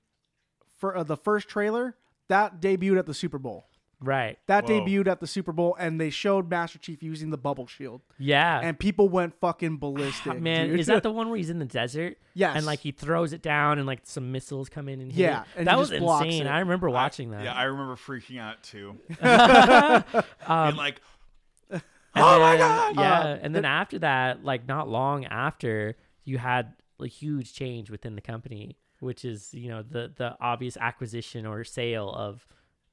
[0.76, 1.96] for uh, the first trailer,
[2.28, 3.67] that debuted at the Super Bowl.
[4.00, 4.38] Right.
[4.46, 4.80] That Whoa.
[4.82, 8.60] debuted at the Super Bowl, and they showed Master Chief using the bubble shield, Yeah.
[8.62, 10.40] and people went fucking ballistic.
[10.40, 10.78] Man, dude.
[10.80, 12.16] is that the one where he's in the desert?
[12.34, 12.56] yes?
[12.56, 15.44] And like he throws it down, and like some missiles come in and hit Yeah,
[15.56, 16.46] and that he was just insane.
[16.46, 16.50] it.
[16.50, 17.42] I remember watching that.
[17.42, 18.96] Yeah, I remember freaking out too.
[19.20, 20.14] um,
[20.46, 21.00] and like,
[21.70, 21.82] And
[22.14, 22.96] Oh my God!
[22.96, 27.90] Yeah, Uh, and then after that, like not long after, you had a huge change
[27.90, 32.46] within the company, which is you know the the obvious acquisition or sale of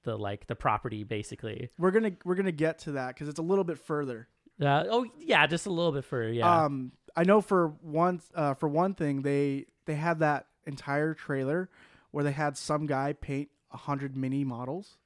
[0.06, 1.70] the like the property, basically.
[1.78, 4.28] we're gonna we're gonna get to that because it's a little bit further.
[4.62, 6.32] Uh, oh yeah, just a little bit further.
[6.32, 11.14] Yeah, Um, I know for one uh, for one thing they they had that entire
[11.14, 11.70] trailer
[12.12, 14.98] where they had some guy paint a hundred mini models,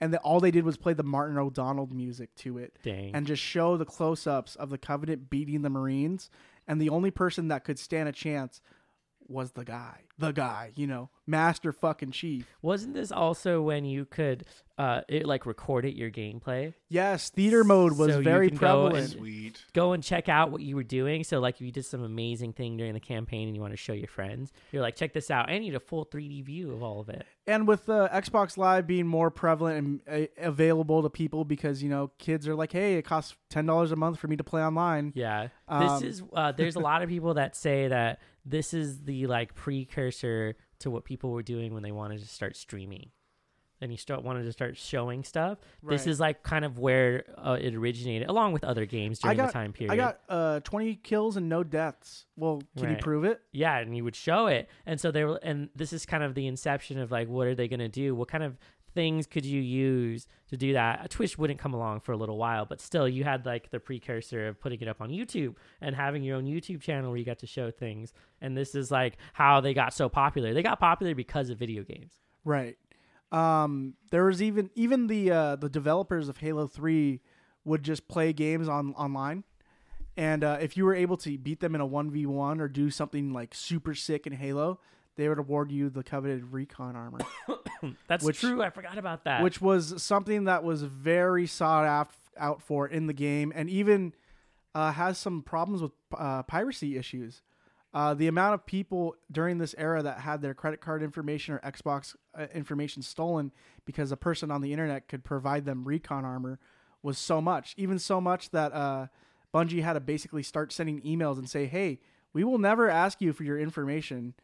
[0.00, 3.14] and that all they did was play the Martin O'Donnell music to it dang.
[3.14, 6.28] and just show the close ups of the Covenant beating the Marines,
[6.68, 8.60] and the only person that could stand a chance
[9.28, 12.46] was the guy, the guy, you know, Master fucking Chief.
[12.62, 14.44] Wasn't this also when you could
[14.76, 16.74] uh it like record it your gameplay?
[16.88, 19.10] Yes, theater mode was So you very can go prevalent.
[19.12, 19.64] sweet.
[19.72, 21.24] Go and check out what you were doing.
[21.24, 23.76] So like if you did some amazing thing during the campaign and you want to
[23.78, 25.48] show your friends, you're like, check this out.
[25.48, 27.24] I need a full 3D view of all of it.
[27.46, 31.88] and with uh, Xbox Live being more prevalent and uh, available to people because you
[31.88, 34.62] know kids are like, hey, it costs ten dollars a month for me to play
[34.62, 35.12] online.
[35.14, 35.48] Yeah.
[35.68, 39.26] Um, this is uh, there's a lot of people that say that this is the
[39.26, 43.10] like precursor to what people were doing when they wanted to start streaming.
[43.80, 45.58] And you start wanted to start showing stuff.
[45.82, 49.48] This is like kind of where uh, it originated, along with other games during got
[49.48, 49.92] the time period.
[49.92, 52.24] I got uh, twenty kills and no deaths.
[52.36, 53.42] Well, can you prove it?
[53.52, 56.34] yeah, and you would show it, and so they were, and this is kind of
[56.34, 58.14] the inception of like, what are they gonna do?
[58.14, 58.56] What kind of
[58.94, 61.10] things could you use to do that?
[61.10, 64.48] Twitch wouldn't come along for a little while, but still, you had like the precursor
[64.48, 67.40] of putting it up on YouTube and having your own YouTube channel where you got
[67.40, 68.12] to show things.
[68.40, 70.54] And this is like how they got so popular.
[70.54, 72.12] They got popular because of video games.
[72.44, 72.76] Right.
[73.32, 77.20] Um, there was even even the uh, the developers of Halo Three
[77.64, 79.42] would just play games on online,
[80.16, 82.68] and uh, if you were able to beat them in a one v one or
[82.68, 84.78] do something like super sick in Halo,
[85.16, 87.18] they would award you the coveted recon armor,
[88.08, 88.62] That's Which- true.
[88.62, 89.42] I forgot about that.
[89.42, 94.12] which was something that was very sought af- out for in the game, and even
[94.74, 97.42] uh, has some problems with uh, piracy issues.
[97.92, 101.60] Uh, the amount of people during this era that had their credit card information or
[101.60, 103.52] Xbox uh, information stolen
[103.84, 106.58] because a person on the internet could provide them recon armor
[107.02, 107.72] was so much.
[107.76, 109.06] Even so much that uh,
[109.54, 112.00] Bungie had to basically start sending emails and say, "Hey,
[112.32, 114.34] we will never ask you for your information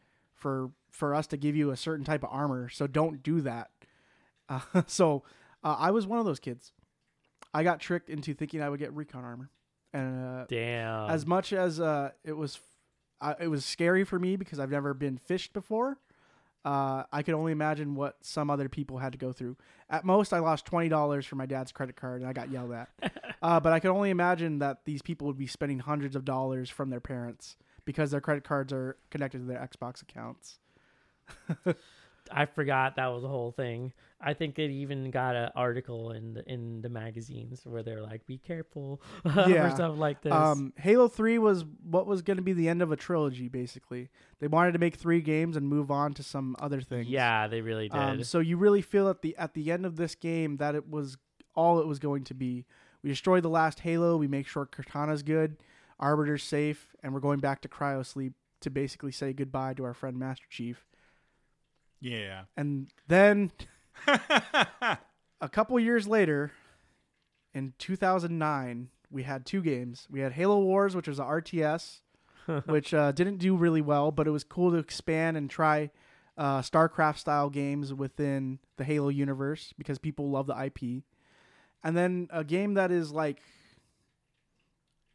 [0.41, 3.71] for for us to give you a certain type of armor, so don't do that."
[4.49, 5.23] Uh, so
[5.63, 6.73] uh, I was one of those kids.
[7.53, 9.51] I got tricked into thinking I would get recon armor,
[9.93, 11.11] and uh, Damn.
[11.11, 12.61] as much as uh, it was,
[13.21, 15.99] uh, it was scary for me because I've never been phished before.
[16.65, 19.57] Uh, I could only imagine what some other people had to go through.
[19.89, 22.73] At most, I lost twenty dollars for my dad's credit card, and I got yelled
[22.73, 22.89] at.
[23.43, 26.69] uh, but I could only imagine that these people would be spending hundreds of dollars
[26.71, 30.59] from their parents because their credit cards are connected to their Xbox accounts.
[32.33, 33.93] I forgot that was the whole thing.
[34.21, 38.27] I think it even got an article in the in the magazines where they're like,
[38.27, 39.67] "Be careful," Yeah.
[39.67, 40.33] or stuff like this.
[40.33, 43.49] Um, Halo Three was what was going to be the end of a trilogy.
[43.49, 47.09] Basically, they wanted to make three games and move on to some other things.
[47.09, 47.99] yeah, they really did.
[47.99, 50.89] Um, so you really feel at the at the end of this game that it
[50.89, 51.17] was
[51.57, 52.67] all it was going to be.
[53.03, 54.17] We destroy the last Halo.
[54.19, 55.57] We make sure Cortana's good,
[56.01, 59.95] Arbiter's safe, and we're going back to cryo sleep to basically say goodbye to our
[59.95, 60.85] friend Master Chief.
[62.01, 62.43] Yeah.
[62.57, 63.53] And then
[64.07, 66.53] a couple years later,
[67.55, 70.07] in 2009, we had two games.
[70.11, 72.01] We had Halo Wars, which was a RTS,
[72.67, 75.91] which uh, didn't do really well, but it was cool to expand and try
[76.39, 81.03] uh, StarCraft style games within the Halo universe because people love the IP.
[81.83, 83.43] And then a game that is like,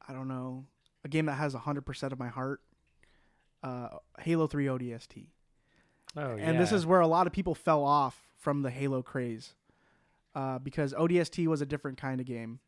[0.07, 0.65] I don't know,
[1.05, 2.59] a game that has 100% of my heart
[3.63, 3.89] uh,
[4.19, 5.27] Halo 3 ODST.
[6.17, 9.55] oh, And this is where a lot of people fell off from the Halo craze
[10.35, 12.59] uh, because ODST was a different kind of game.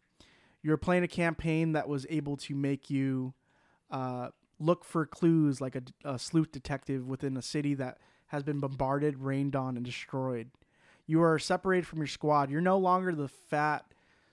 [0.63, 3.33] You were playing a campaign that was able to make you
[3.91, 4.29] uh,
[4.59, 9.19] look for clues like a, a sleuth detective within a city that has been bombarded,
[9.19, 10.49] rained on, and destroyed.
[11.05, 12.49] You are separated from your squad.
[12.49, 13.85] You're no longer the fat,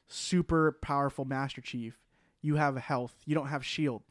[0.08, 1.98] super powerful Master Chief.
[2.44, 3.14] You have health.
[3.24, 4.02] You don't have shield.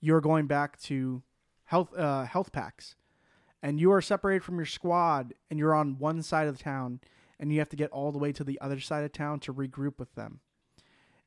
[0.00, 1.22] You're going back to
[1.64, 2.96] health uh, health packs
[3.62, 7.00] and you are separated from your squad and you're on one side of the town
[7.38, 9.54] and you have to get all the way to the other side of town to
[9.54, 10.40] regroup with them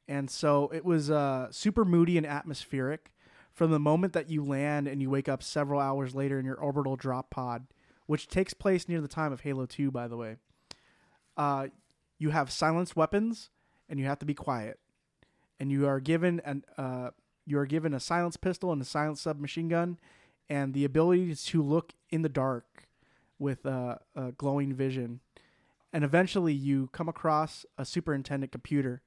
[0.05, 3.13] and so it was uh, super moody and atmospheric
[3.53, 6.59] from the moment that you land and you wake up several hours later in your
[6.59, 7.65] orbital drop pod
[8.05, 10.35] which takes place near the time of halo 2 by the way
[11.37, 11.67] uh,
[12.17, 13.49] you have silenced weapons,
[13.89, 14.79] and you have to be quiet.
[15.59, 17.11] And you are given an uh,
[17.45, 19.99] you are given a silence pistol and a silenced submachine gun,
[20.49, 22.87] and the ability to look in the dark
[23.37, 25.19] with uh, a glowing vision.
[25.91, 29.01] And eventually, you come across a superintendent computer,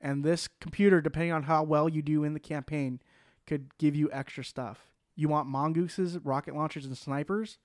[0.00, 3.00] and this computer, depending on how well you do in the campaign,
[3.46, 4.88] could give you extra stuff.
[5.16, 7.58] You want mongooses, rocket launchers, and snipers.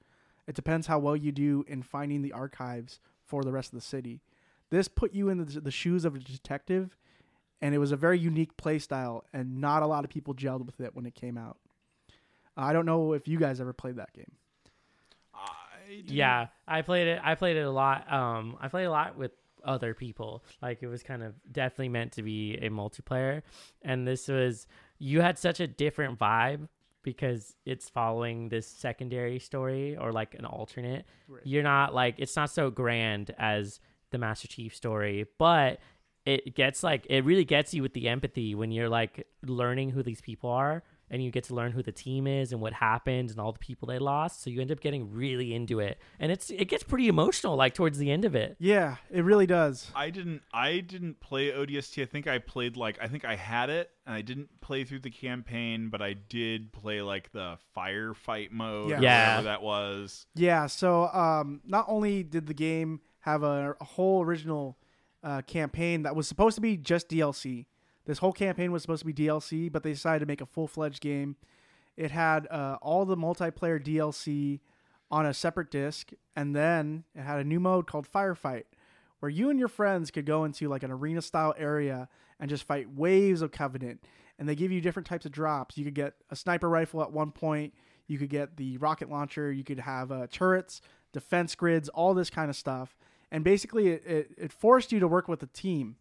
[0.48, 3.86] It depends how well you do in finding the archives for the rest of the
[3.86, 4.22] city.
[4.70, 6.98] This put you in the, the shoes of a detective,
[7.64, 10.66] and it was a very unique play style, and not a lot of people gelled
[10.66, 11.58] with it when it came out.
[12.58, 14.34] I don't know if you guys ever played that game.
[15.34, 17.22] I Yeah, I played it.
[17.24, 18.12] I played it a lot.
[18.12, 19.32] Um, I played a lot with
[19.64, 20.44] other people.
[20.62, 23.44] Like it was kind of definitely meant to be a multiplayer,
[23.82, 24.68] and this was
[25.00, 26.68] you had such a different vibe
[27.02, 31.06] because it's following this secondary story or like an alternate.
[31.30, 31.42] Right.
[31.46, 33.80] You're not like it's not so grand as
[34.12, 35.80] the Master Chief story, but
[36.26, 40.04] it gets like it really gets you with the empathy when you're like learning who
[40.04, 43.30] these people are and you get to learn who the team is and what happened
[43.30, 46.32] and all the people they lost so you end up getting really into it and
[46.32, 49.92] it's it gets pretty emotional like towards the end of it Yeah, it really does.
[49.96, 50.42] I didn't.
[50.54, 52.02] I didn't play ODST.
[52.02, 55.00] I think I played like I think I had it, and I didn't play through
[55.02, 58.92] the campaign, but I did play like the firefight mode.
[58.92, 59.02] Yeah.
[59.02, 59.28] Yeah.
[59.30, 60.26] whatever that was.
[60.36, 64.78] Yeah, so um, not only did the game have a, a whole original
[65.24, 67.66] uh, campaign that was supposed to be just DLC,
[68.06, 70.68] this whole campaign was supposed to be DLC, but they decided to make a full
[70.68, 71.36] fledged game.
[71.96, 74.60] It had uh, all the multiplayer DLC
[75.10, 78.64] on a separate disc, and then it had a new mode called Firefight,
[79.20, 82.10] where you and your friends could go into like an arena style area
[82.40, 84.04] and just fight waves of Covenant.
[84.38, 85.78] And they give you different types of drops.
[85.78, 87.74] You could get a sniper rifle at one point.
[88.08, 89.52] You could get the rocket launcher.
[89.52, 90.82] You could have uh, turrets,
[91.14, 92.98] defense grids, all this kind of stuff.
[93.34, 95.96] And basically, it, it, it forced you to work with a team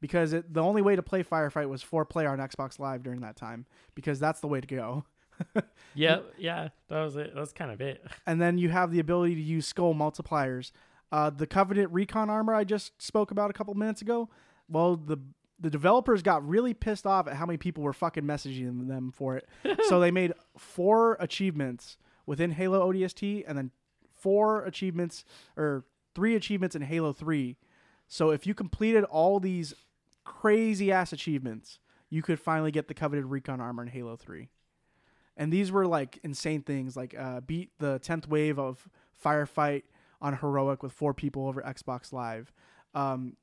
[0.00, 3.20] because it, the only way to play Firefight was four player on Xbox Live during
[3.20, 3.66] that time
[3.96, 5.04] because that's the way to go.
[5.94, 9.34] yeah yeah that was it That's kind of it and then you have the ability
[9.34, 10.70] to use skull multipliers.
[11.10, 14.28] Uh, the Covenant Recon armor I just spoke about a couple minutes ago.
[14.68, 15.18] Well, the
[15.58, 19.36] the developers got really pissed off at how many people were fucking messaging them for
[19.36, 19.48] it,
[19.88, 21.96] so they made four achievements
[22.26, 23.70] within Halo ODST, and then
[24.14, 25.24] four achievements
[25.56, 25.84] or
[26.14, 27.56] three achievements in Halo Three.
[28.08, 29.74] So if you completed all these
[30.24, 34.48] crazy ass achievements, you could finally get the coveted Recon armor in Halo Three.
[35.36, 38.88] And these were like insane things like uh, beat the 10th wave of
[39.24, 39.84] firefight
[40.20, 42.52] on heroic with four people over xbox live.
[42.94, 43.36] Um,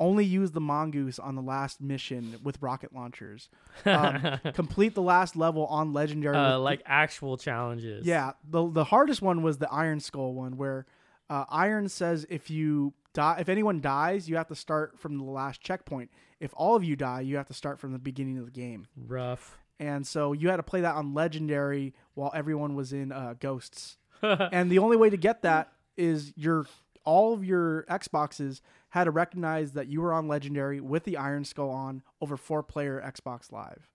[0.00, 3.48] only use the mongoose on the last mission with rocket launchers.
[3.84, 8.06] Um, complete the last level on legendary uh, like actual challenges.
[8.06, 10.86] Yeah the, the hardest one was the iron skull one where
[11.30, 15.24] uh, iron says if you die if anyone dies you have to start from the
[15.24, 16.10] last checkpoint.
[16.40, 18.86] If all of you die you have to start from the beginning of the game.
[18.96, 19.58] Rough.
[19.80, 23.96] And so you had to play that on legendary while everyone was in uh, ghosts.
[24.20, 26.66] And the only way to get that is your
[27.04, 28.60] all of your xboxes
[28.90, 32.62] had to recognize that you were on legendary with the iron skull on over four
[32.62, 33.88] player xbox live.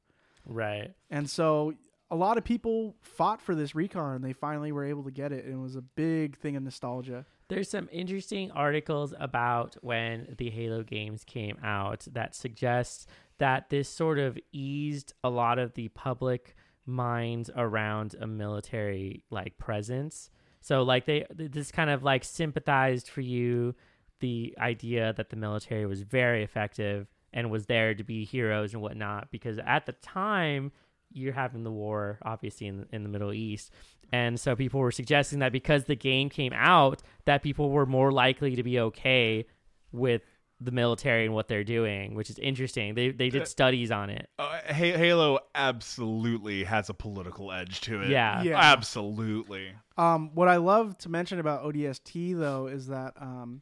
[0.45, 0.93] Right.
[1.09, 1.73] And so
[2.11, 5.31] a lot of people fought for this recon and they finally were able to get
[5.31, 10.35] it and it was a big thing of nostalgia There's some interesting articles about when
[10.37, 13.05] the Halo games came out that suggests
[13.39, 19.57] that this sort of eased a lot of the public minds around a military like
[19.57, 20.29] presence.
[20.61, 23.75] So like they this kind of like sympathized for you
[24.19, 28.81] the idea that the military was very effective and was there to be heroes and
[28.81, 30.71] whatnot because at the time
[31.13, 33.71] you're having the war obviously in in the Middle East
[34.11, 38.11] and so people were suggesting that because the game came out that people were more
[38.11, 39.45] likely to be okay
[39.91, 40.21] with
[40.61, 44.29] the military and what they're doing which is interesting they they did studies on it
[44.39, 48.09] Uh, Halo absolutely has a political edge to it.
[48.09, 48.43] Yeah.
[48.43, 48.57] Yeah.
[48.57, 49.71] absolutely.
[49.97, 53.61] Um, what I love to mention about ODST though is that um,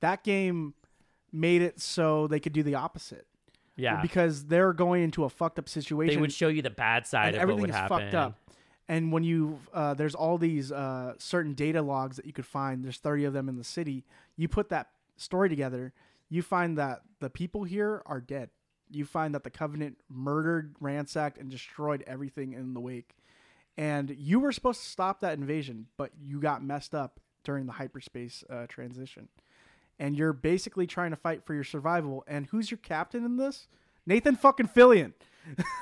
[0.00, 0.74] that game
[1.32, 3.26] made it so they could do the opposite.
[3.82, 6.14] Yeah Because they're going into a fucked up situation.
[6.14, 8.14] they would show you the bad side and of what everything would is happen fucked
[8.14, 8.38] up.
[8.88, 12.84] And when you uh, there's all these uh, certain data logs that you could find.
[12.84, 14.04] There's 30 of them in the city.
[14.36, 15.92] You put that story together,
[16.28, 18.50] you find that the people here are dead.
[18.90, 23.16] You find that the Covenant murdered, ransacked, and destroyed everything in the wake.
[23.78, 27.72] And you were supposed to stop that invasion, but you got messed up during the
[27.72, 29.28] hyperspace uh, transition.
[30.02, 32.24] And you're basically trying to fight for your survival.
[32.26, 33.68] And who's your captain in this?
[34.04, 35.12] Nathan fucking Fillion.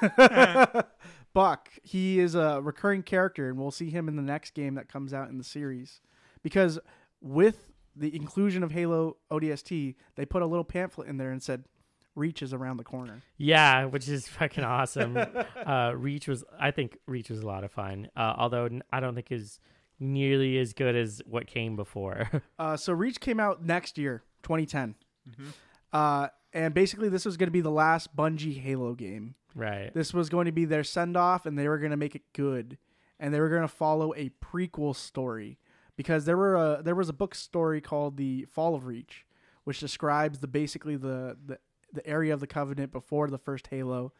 [1.32, 1.70] Buck.
[1.82, 5.14] He is a recurring character, and we'll see him in the next game that comes
[5.14, 6.02] out in the series.
[6.42, 6.78] Because
[7.22, 11.64] with the inclusion of Halo ODST, they put a little pamphlet in there and said,
[12.14, 15.16] "Reach is around the corner." Yeah, which is fucking awesome.
[15.16, 18.10] uh, Reach was, I think Reach was a lot of fun.
[18.14, 19.60] Uh, although I don't think is
[20.00, 22.28] nearly as good as what came before.
[22.58, 24.94] Uh, so Reach came out next year, 2010,
[25.30, 25.50] Mm-hmm.
[25.92, 29.34] uh, and basically this was going to be the last Bungie Halo game.
[29.54, 29.92] right.
[29.94, 32.22] This was going to be their send off, and they were going to make it
[32.32, 32.76] good,
[33.18, 35.58] and they were going to follow a prequel story
[35.96, 39.24] because there were a there was a book story called the Fall of Reach,
[39.64, 41.58] which describes the basically the the,
[41.92, 44.12] the area of the Covenant before the first Halo,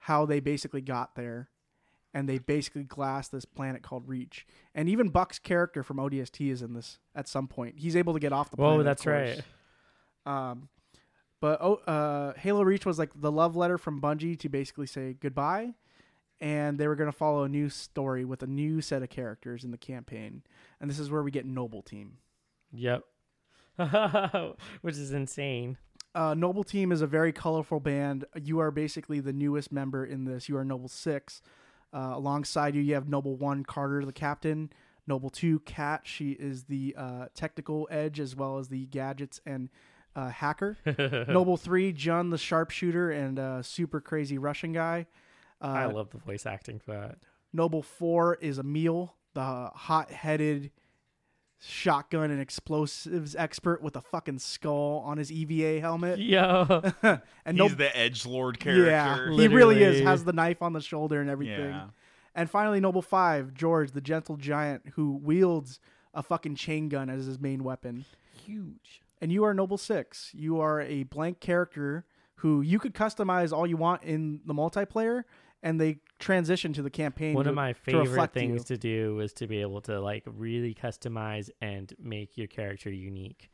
[0.00, 1.48] how they basically got there,
[2.16, 6.62] and they basically glass this planet called Reach, and even Buck's character from ODST is
[6.62, 7.74] in this at some point.
[7.76, 8.80] He's able to get off the planet.
[8.80, 9.42] Of that's right.
[10.24, 10.70] Um,
[11.42, 15.14] but oh, uh, Halo Reach was like the love letter from Bungie to basically say
[15.20, 15.74] goodbye,
[16.40, 19.62] and they were going to follow a new story with a new set of characters
[19.62, 20.42] in the campaign,
[20.80, 22.16] and this is where we get Noble Team.
[22.72, 23.04] Yep.
[24.80, 25.76] which is insane.
[26.14, 28.24] Uh, Noble Team is a very colorful band.
[28.42, 30.48] You are basically the newest member in this.
[30.48, 31.42] You are Noble Six.
[31.96, 34.70] Uh, alongside you, you have Noble One, Carter, the captain.
[35.06, 36.02] Noble Two, Kat.
[36.04, 39.70] She is the uh, technical edge as well as the gadgets and
[40.14, 40.76] uh, hacker.
[41.28, 45.06] Noble Three, John, the sharpshooter and uh, super crazy Russian guy.
[45.62, 47.16] Uh, I love the voice acting for that.
[47.54, 50.72] Noble Four is Emile, the hot-headed
[51.58, 56.18] shotgun and explosives expert with a fucking skull on his EVA helmet.
[56.18, 56.82] Yo.
[57.02, 58.86] and He's Noble, the edge lord character.
[58.86, 60.00] yeah, he really is.
[60.00, 61.70] Has the knife on the shoulder and everything.
[61.70, 61.86] Yeah.
[62.34, 65.80] And finally, Noble Five, George, the gentle giant who wields
[66.12, 68.04] a fucking chain gun as his main weapon.
[68.44, 69.02] Huge.
[69.20, 70.30] And you are Noble Six.
[70.34, 72.04] You are a blank character
[72.36, 75.22] who you could customize all you want in the multiplayer,
[75.66, 77.34] and they transition to the campaign.
[77.34, 78.76] One to, of my favorite reflect things you.
[78.76, 83.50] to do is to be able to like really customize and make your character unique.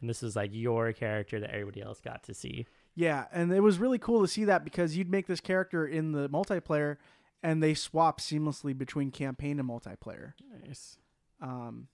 [0.00, 2.66] And this is like your character that everybody else got to see.
[2.94, 6.12] Yeah, and it was really cool to see that because you'd make this character in
[6.12, 6.98] the multiplayer,
[7.42, 10.34] and they swap seamlessly between campaign and multiplayer.
[10.62, 10.98] Nice.
[11.40, 11.88] Um,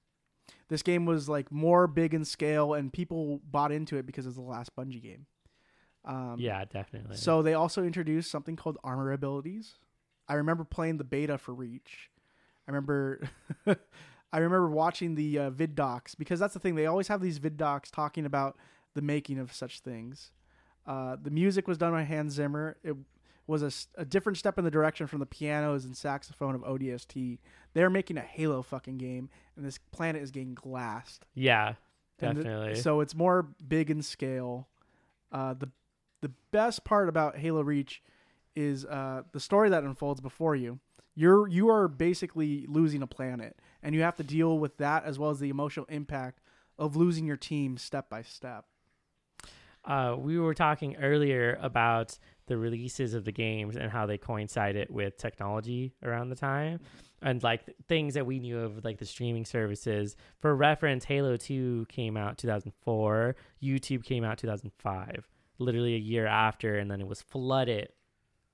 [0.69, 4.37] this game was like more big in scale, and people bought into it because it's
[4.37, 5.27] the last Bungie game.
[6.05, 7.17] Um, Yeah, definitely.
[7.17, 9.75] So they also introduced something called armor abilities.
[10.29, 12.11] I remember playing the beta for Reach.
[12.67, 13.21] I remember,
[13.67, 16.75] I remember watching the uh, vid docs because that's the thing.
[16.75, 18.57] They always have these vid docs talking about
[18.95, 20.31] the making of such things.
[20.87, 22.77] Uh, the music was done by Hans Zimmer.
[22.83, 22.97] It
[23.47, 27.39] was a different step in the direction from the pianos and saxophone of ODST.
[27.75, 31.27] They're making a Halo fucking game, and this planet is getting glassed.
[31.35, 31.75] yeah,
[32.21, 32.75] And the- definitely.
[32.77, 34.69] so it's more big in scale.
[35.33, 35.69] Uh, the
[36.23, 38.03] the best part about Halo Reach
[38.57, 40.79] is uh, the story that unfolds before you.
[41.15, 45.19] You're you are basically losing a planet, and you have to deal with that as
[45.19, 46.41] well as the emotional impact
[46.79, 48.65] of losing your team step by step.
[49.85, 54.89] uh, we were talking earlier about the releases of the games and how they coincided
[54.91, 56.81] with technology around the time
[57.21, 61.37] and like th- things that we knew of like the streaming services for reference halo
[61.37, 65.29] 2 came out 2004 youtube came out 2005
[65.59, 67.89] literally a year after and then it was flooded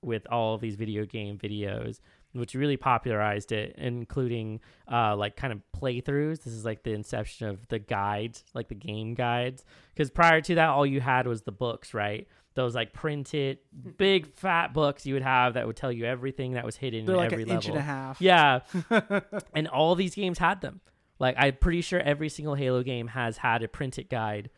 [0.01, 1.99] with all of these video game videos
[2.33, 4.59] which really popularized it including
[4.91, 6.43] uh like kind of playthroughs.
[6.43, 9.65] This is like the inception of the guides like the game guides.
[9.93, 12.27] Because prior to that all you had was the books right?
[12.53, 13.57] Those like printed
[13.97, 17.15] big fat books you would have that would tell you everything that was hidden They're
[17.15, 18.21] in like every an level inch and a half.
[18.21, 18.59] yeah.
[19.55, 20.81] And all these games had them.
[21.19, 24.49] Like i'm pretty sure every single halo game has had a printed guide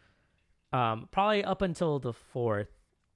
[0.73, 2.69] um probably up until the fourth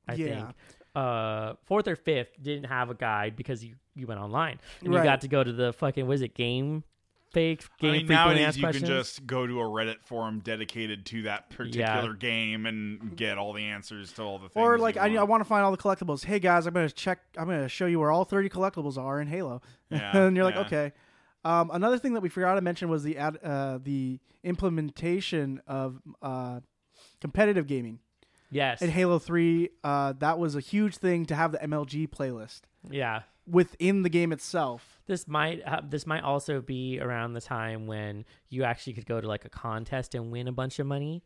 [0.08, 0.26] i Yeah.
[0.45, 0.56] think
[0.95, 4.99] uh fourth or fifth didn't have a guide because you you went online and Right.
[4.99, 6.84] you got to go to the fucking was it game
[7.32, 11.06] fake game I mean, nowadays you questions can just go to a Reddit forum dedicated
[11.08, 14.64] to that particular game and get all the answers to all the things.
[14.64, 15.18] Or like you I, want.
[15.20, 16.24] I want to find all the collectibles.
[16.24, 17.20] Hey guys, I'm gonna check.
[17.38, 19.62] I'm gonna show you where all 30 collectibles are in Halo.
[19.89, 20.62] Yeah, and you're like, yeah.
[20.62, 20.91] okay.
[21.43, 24.20] Um, another thing that we forgot to mention was the ad, uh, the
[24.70, 26.62] implementation of uh,
[27.22, 27.99] competitive gaming
[28.51, 29.70] yes in Halo 3.
[29.84, 34.32] Uh, that was a huge thing to have the MLG playlist yeah within the game
[34.32, 35.01] itself.
[35.07, 39.22] this might ha- this might also be around the time when you actually could go
[39.22, 41.24] to like a contest and win a bunch of money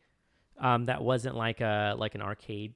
[0.59, 2.73] um that wasn't like a like an arcade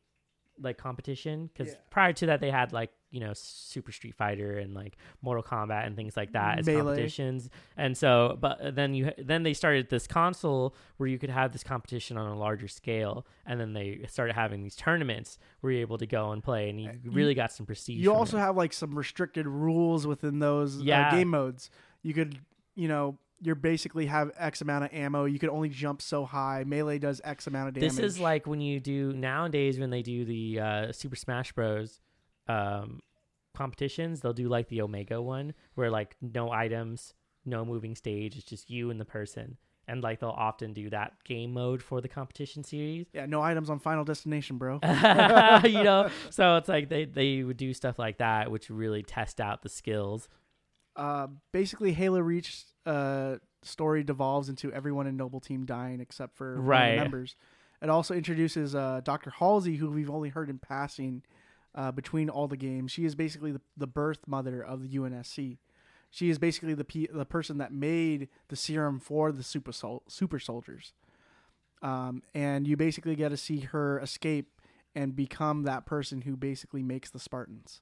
[0.61, 1.79] like competition because Yeah.
[1.89, 5.85] prior to that they had like you know super street fighter and like mortal kombat
[5.85, 6.81] and things like that as Melee.
[6.81, 11.51] competitions and so but then you then they started this console where you could have
[11.51, 15.81] this competition on a larger scale and then they started having these tournaments where you're
[15.81, 18.41] able to go and play and you really got some prestige You also it.
[18.41, 21.69] have like some restricted rules within those uh, game modes.
[22.01, 22.39] You could,
[22.75, 25.25] you know, you're basically have X amount of ammo.
[25.25, 26.63] You could only jump so high.
[26.65, 27.91] Melee does X amount of damage.
[27.91, 31.99] This is like when you do nowadays when they do the uh, Super Smash Bros.
[32.47, 33.01] Um,
[33.55, 34.21] competitions.
[34.21, 37.13] They'll do like the Omega one where like no items,
[37.45, 38.35] no moving stage.
[38.35, 39.57] It's just you and the person.
[39.87, 43.07] And like they'll often do that game mode for the competition series.
[43.13, 44.79] yeah, no items on Final Destination, bro.
[45.63, 49.41] you know, so it's like they they would do stuff like that, which really test
[49.41, 50.29] out the skills.
[50.95, 56.53] uh, basically Halo Reach uh, story devolves into everyone in Noble Team dying except for
[56.53, 56.95] one of the Right.
[56.95, 57.35] members.
[57.81, 59.31] It also introduces uh, Dr.
[59.31, 61.23] Halsey, who we've only heard in passing
[61.75, 62.91] uh, between all the games.
[62.91, 65.57] She is basically the, the birth mother of the UNSC.
[66.09, 70.37] She is basically the the person that made the serum for the super sol- super
[70.39, 70.93] soldiers.
[71.81, 74.61] Um, and you basically get to see her escape
[74.95, 77.81] and become that person who basically makes the Spartans.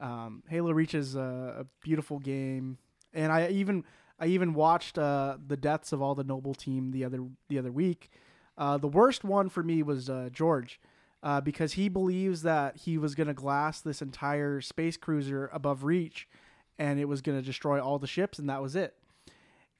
[0.00, 2.78] Um, Halo Reach is a, a beautiful game,
[3.12, 3.84] and I even
[4.18, 7.70] I even watched uh, the deaths of all the Noble team the other the other
[7.70, 8.10] week.
[8.56, 10.80] Uh, the worst one for me was uh, George,
[11.24, 15.82] uh, because he believes that he was going to glass this entire space cruiser above
[15.82, 16.28] Reach,
[16.78, 18.94] and it was going to destroy all the ships, and that was it.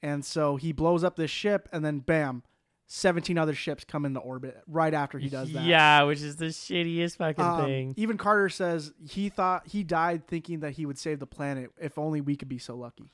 [0.01, 2.43] And so he blows up this ship, and then bam,
[2.87, 5.63] seventeen other ships come into orbit right after he does that.
[5.63, 7.93] Yeah, which is the shittiest fucking Um, thing.
[7.95, 11.97] Even Carter says he thought he died thinking that he would save the planet if
[11.97, 13.09] only we could be so lucky.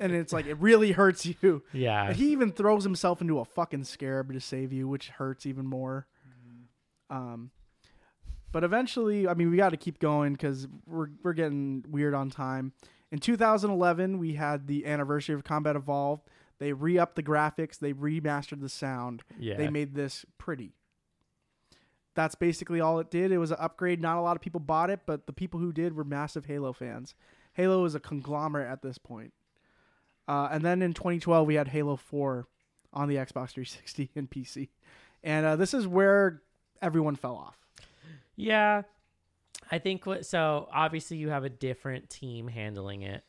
[0.00, 1.62] And it's like it really hurts you.
[1.72, 2.06] Yeah.
[2.08, 5.66] And he even throws himself into a fucking scarab to save you, which hurts even
[5.66, 6.06] more.
[7.10, 7.50] Um,
[8.52, 12.30] but eventually, I mean, we got to keep going because we're we're getting weird on
[12.30, 12.72] time.
[13.12, 16.28] In 2011, we had the anniversary of Combat Evolved.
[16.58, 17.78] They re-upped the graphics.
[17.78, 19.22] They remastered the sound.
[19.38, 19.56] yeah.
[19.56, 20.74] They made this pretty.
[22.14, 23.32] That's basically all it did.
[23.32, 24.00] It was an upgrade.
[24.00, 26.72] Not a lot of people bought it, but the people who did were massive Halo
[26.72, 27.14] fans.
[27.54, 29.32] Halo is a conglomerate at this point.
[30.28, 32.46] Uh, and then in 2012, we had Halo 4
[32.92, 34.68] on the Xbox 360 and PC.
[35.22, 36.42] And uh, this is where
[36.82, 37.56] everyone fell off.
[38.36, 38.82] Yeah.
[39.70, 43.24] I think what so obviously you have a different team handling it.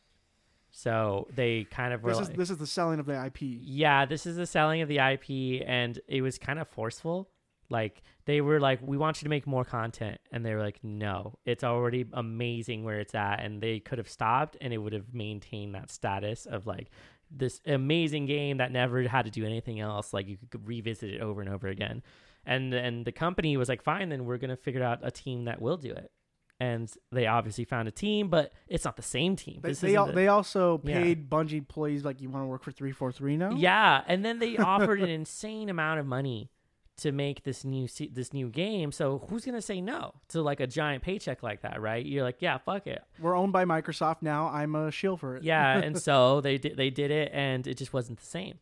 [0.71, 3.37] So they kind of were This is like, this is the selling of the IP.
[3.41, 7.29] yeah, this is the selling of the IP and it was kind of forceful.
[7.69, 10.83] Like they were like, we want you to make more content, and they were like,
[10.83, 14.93] no, it's already amazing where it's at, and they could have stopped, and it would
[14.93, 16.89] have maintained that status of like
[17.31, 20.13] this amazing game that never had to do anything else.
[20.13, 22.03] Like you could revisit it over and over again,
[22.45, 25.61] and and the company was like, fine, then we're gonna figure out a team that
[25.61, 26.11] will do it,
[26.59, 29.59] and they obviously found a team, but it's not the same team.
[29.63, 31.01] They, they, al- the- they also Yeah.
[31.01, 33.51] paid Bungie employees like you want to work for 343 now?
[33.55, 36.49] Yeah, and then they offered an insane amount of money
[36.97, 38.91] to make this new se- this new game.
[38.91, 42.05] So who's gonna say no to like a giant paycheck like that, right?
[42.05, 44.47] You're like, yeah, fuck it, We're owned by Microsoft now.
[44.49, 45.43] I'm a shield for it.
[45.43, 45.77] yeah.
[45.79, 48.59] and so they did they did it, and it just wasn't the same.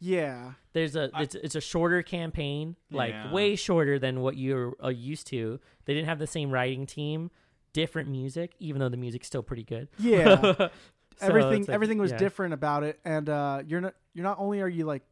[0.00, 0.52] Yeah.
[0.72, 3.32] There's a I- it's, it's a shorter campaign, like Yeah.
[3.32, 5.60] way shorter than what you're uh, used to.
[5.84, 7.30] They didn't have the same writing team,
[7.72, 9.88] different music, even though the music's still pretty good.
[9.98, 10.68] Yeah.
[11.18, 12.16] So everything like- everything was yeah.
[12.16, 15.02] different about it and uh you're not you're not only are you like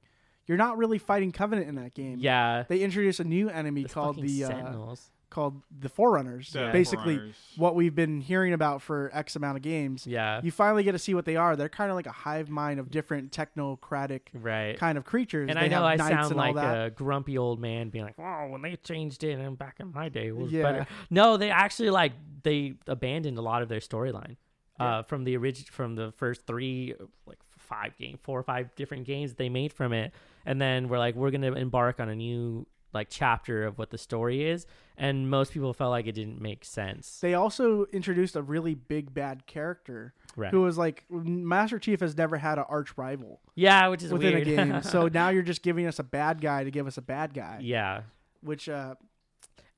[0.46, 3.90] you're not really fighting covenant in that game Yeah, they introduced a new enemy the
[3.90, 5.10] called fucking the uh, Sentinels.
[5.30, 6.72] Called the forerunners Yeah.
[6.72, 7.36] basically Forerunners.
[7.56, 10.98] what we've been hearing about for x amount of games Yeah, you finally get to
[10.98, 14.76] see what they are they're kind of like a hive mind of different technocratic right.
[14.78, 16.86] kind of creatures And they I know have I knights sound and all like that.
[16.86, 20.08] a grumpy old man being like, "Oh, when they changed it, and back in my
[20.08, 20.62] day it was Yeah.
[20.62, 22.12] better." No, they actually like
[22.42, 24.36] they abandoned a lot of their storyline
[24.80, 26.94] uh, from the origin from the first three,
[27.26, 30.12] like five game, four or five different games they made from it,
[30.46, 33.98] and then we're like, we're gonna embark on a new like chapter of what the
[33.98, 34.66] story is,
[34.96, 37.18] and most people felt like it didn't make sense.
[37.20, 40.50] they also introduced a really big bad character right?
[40.50, 44.34] who was like master chief has never had an arch rival yeah, which is within
[44.34, 44.48] weird.
[44.48, 47.02] a game so now you're just giving us a bad guy to give us a
[47.02, 48.02] bad guy yeah.
[48.40, 48.94] which uh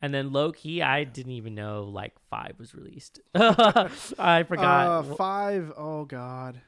[0.02, 3.20] And then low key, I didn't even know like five was released.
[3.34, 4.86] I forgot.
[4.86, 6.60] Uh, five oh god.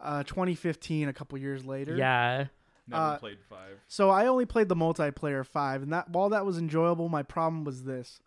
[0.00, 1.96] Uh, 2015, a couple years later.
[1.96, 2.46] yeah,
[2.88, 3.78] Never Uh, played five.
[3.88, 7.64] So I only played the multiplayer five, and that while that was enjoyable, my problem
[7.64, 8.20] was this: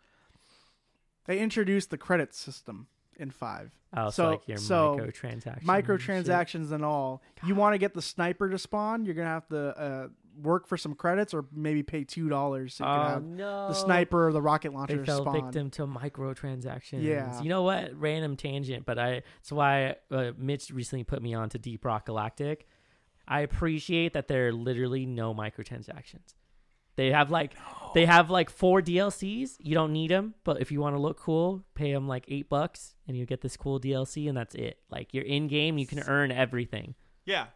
[1.26, 2.86] they introduced the credit system
[3.16, 7.22] in five, oh, so, so- like your so microtransactions, and microtransactions and all.
[7.46, 10.08] You want to get the sniper to spawn, you're gonna have to uh,
[10.40, 13.68] work for some credits, or maybe pay two dollars so you Oh can have no,
[13.68, 14.96] the sniper or the rocket launcher.
[14.98, 15.34] They fell spawn.
[15.44, 17.02] victim to microtransactions.
[17.02, 17.40] Yeah.
[17.42, 17.94] you know what?
[17.98, 19.22] Random tangent, but I.
[19.36, 22.66] That's why uh, Mitch recently put me on to Deep Rock Galactic.
[23.30, 26.34] I appreciate that there are literally no microtransactions.
[26.96, 27.52] They have like
[27.94, 29.56] they have like four DLCs.
[29.60, 32.48] You don't need them, but if you want to look cool, pay them like eight
[32.48, 34.80] bucks, and you get this cool DLC, and that's it.
[34.90, 36.96] Like you're in game, you can earn everything.
[37.24, 37.46] Yeah.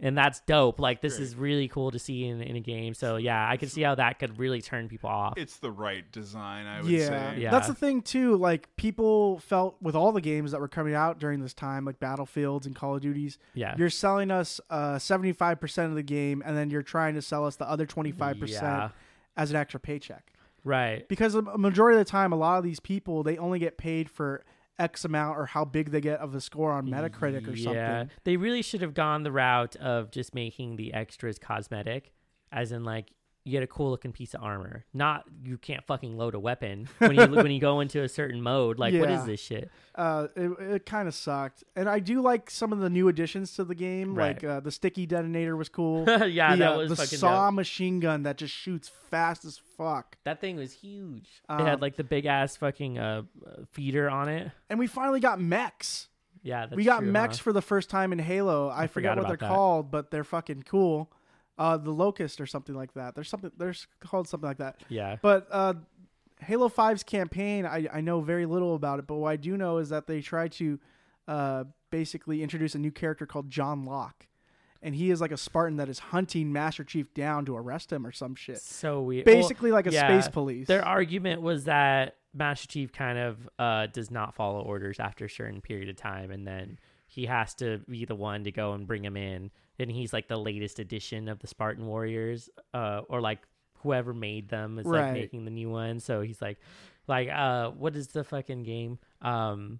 [0.00, 0.78] And that's dope.
[0.78, 1.24] Like this Great.
[1.26, 2.94] is really cool to see in, in a game.
[2.94, 5.34] So yeah, I could see how that could really turn people off.
[5.36, 7.06] It's the right design, I would Yeah.
[7.32, 7.40] say.
[7.40, 7.50] Yeah.
[7.50, 8.36] That's the thing too.
[8.36, 11.98] Like people felt with all the games that were coming out during this time, like
[11.98, 16.56] Battlefields and Call of Duties, yeah, you're selling us uh, 75% of the game, and
[16.56, 18.92] then you're trying to sell us the other 25%
[19.36, 20.32] as an extra paycheck.
[20.64, 21.08] right.
[21.08, 23.78] Because a a majority of the time, a lot of these people they only get
[23.78, 24.44] paid for
[24.78, 28.16] X amount or how big they get of a score on Metacritic or yeah, something.
[28.24, 32.12] they really should have gone the route of just making the extras cosmetic,
[32.52, 33.10] as in like
[33.48, 34.84] you get a cool looking piece of armor.
[34.92, 38.42] Not you can't fucking load a weapon when you when you go into a certain
[38.42, 38.78] mode.
[38.78, 39.20] Like what Yeah.
[39.20, 39.70] is this shit?
[39.94, 43.54] Uh, it, it kind of sucked, and I do like some of the new additions
[43.56, 44.14] to the game.
[44.14, 44.40] Right.
[44.40, 46.04] Like uh, the sticky detonator was cool.
[46.26, 47.54] yeah, the, that uh, was the fucking saw dope.
[47.54, 50.16] machine gun that just shoots fast as fuck.
[50.24, 51.28] That thing was huge.
[51.48, 54.50] it Um, had like the big ass fucking uh, uh, feeder on it.
[54.70, 56.08] And we finally got mechs.
[56.44, 57.42] Yeah, that's we got true, mechs huh?
[57.42, 58.68] for the first time in Halo.
[58.70, 59.48] I, forget forgot what they're about that.
[59.54, 61.10] called, but they're fucking cool.
[61.58, 63.14] Uh, the Locust or something like that.
[63.14, 63.50] There's something.
[63.56, 64.82] There's called something like that.
[64.88, 65.74] Yeah, But uh,
[66.40, 69.78] Halo 5's campaign, I, I know very little about it, but what I do know
[69.78, 70.78] is that they try to
[71.26, 74.26] uh, basically introduce a new character called John Locke.
[74.80, 78.06] And he is like a Spartan that is hunting Master Chief down to arrest him
[78.06, 78.58] or some shit.
[78.58, 79.26] so weird.
[79.26, 80.68] Well, Basically, like a yeah, space police.
[80.68, 85.30] Their argument was that Master Chief kind of uh, does not follow orders after a
[85.30, 86.78] certain period of time, and then
[87.08, 89.50] he has to be the one to go and bring him in.
[89.78, 93.38] And he's like the latest edition of the Spartan Warriors, uh, or like
[93.82, 95.04] whoever made them is Right.
[95.04, 96.00] like making the new one.
[96.00, 96.58] So he's like,
[97.06, 98.98] like, uh, what is the fucking game?
[99.22, 99.78] Um,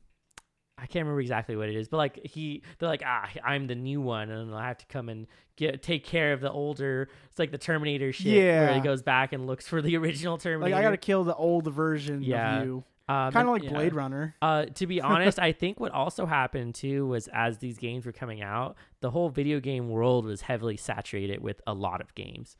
[0.80, 3.74] I can't remember exactly what it is, but like he, they're like, ah, I'm the
[3.74, 5.26] new one, and I have to come and
[5.56, 7.08] get take care of the older.
[7.28, 10.76] It's like the Terminator shit, where he goes back and looks for the original Terminator.
[10.76, 12.60] like, I got to kill the old version Yeah.
[12.60, 12.84] of you.
[13.08, 13.70] Um, Kind of like yeah.
[13.70, 14.34] Blade Runner.
[14.42, 18.12] Uh, to be honest, I think what also happened too was as these games were
[18.12, 22.56] coming out, the whole video game world was heavily saturated with a lot of games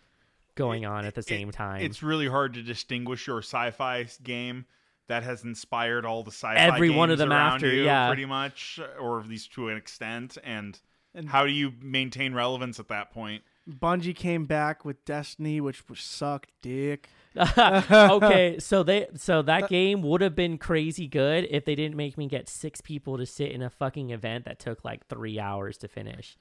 [0.55, 1.83] going on at the same time.
[1.83, 4.65] It's really hard to distinguish your sci-fi game
[5.07, 8.09] that has inspired all the sci-fi Every one of games them around after, you, yeah.
[8.09, 10.37] pretty much, or at least to an extent.
[10.43, 10.79] And,
[11.15, 13.43] And- how do you maintain relevance at that point?
[13.69, 17.11] Bungie came back with Destiny, which was sucked dick.
[17.37, 22.17] okay, so they so that game would have been crazy good if they didn't make
[22.19, 25.77] me get six people to sit in a fucking event that took like three hours
[25.79, 26.37] to finish.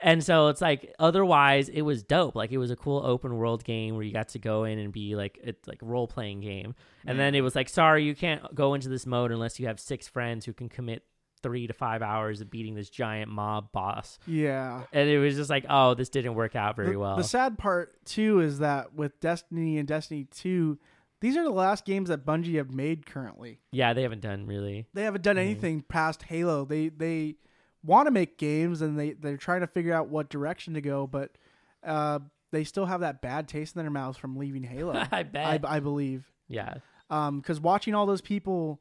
[0.00, 2.34] And so it's like otherwise it was dope.
[2.34, 4.92] Like it was a cool open world game where you got to go in and
[4.92, 6.74] be like it's like role playing game.
[7.06, 9.80] And then it was like, sorry, you can't go into this mode unless you have
[9.80, 11.02] six friends who can commit
[11.42, 14.18] three to five hours of beating this giant mob boss.
[14.26, 14.84] Yeah.
[14.92, 17.16] And it was just like, oh, this didn't work out very the, well.
[17.16, 20.78] The sad part too is that with Destiny and Destiny 2,
[21.20, 23.60] these are the last games that Bungie have made currently.
[23.72, 24.86] yeah, they haven't done really.
[24.94, 26.64] They haven't done anything past Halo.
[26.64, 27.36] They they
[27.84, 31.06] want to make games and they they're trying to figure out what direction to go,
[31.06, 31.36] but
[31.84, 32.20] uh,
[32.52, 34.94] they still have that bad taste in their mouths from leaving Halo.
[35.12, 35.64] I I, bet.
[35.64, 36.74] I believe yeah.
[37.10, 38.80] Um, because watching all those people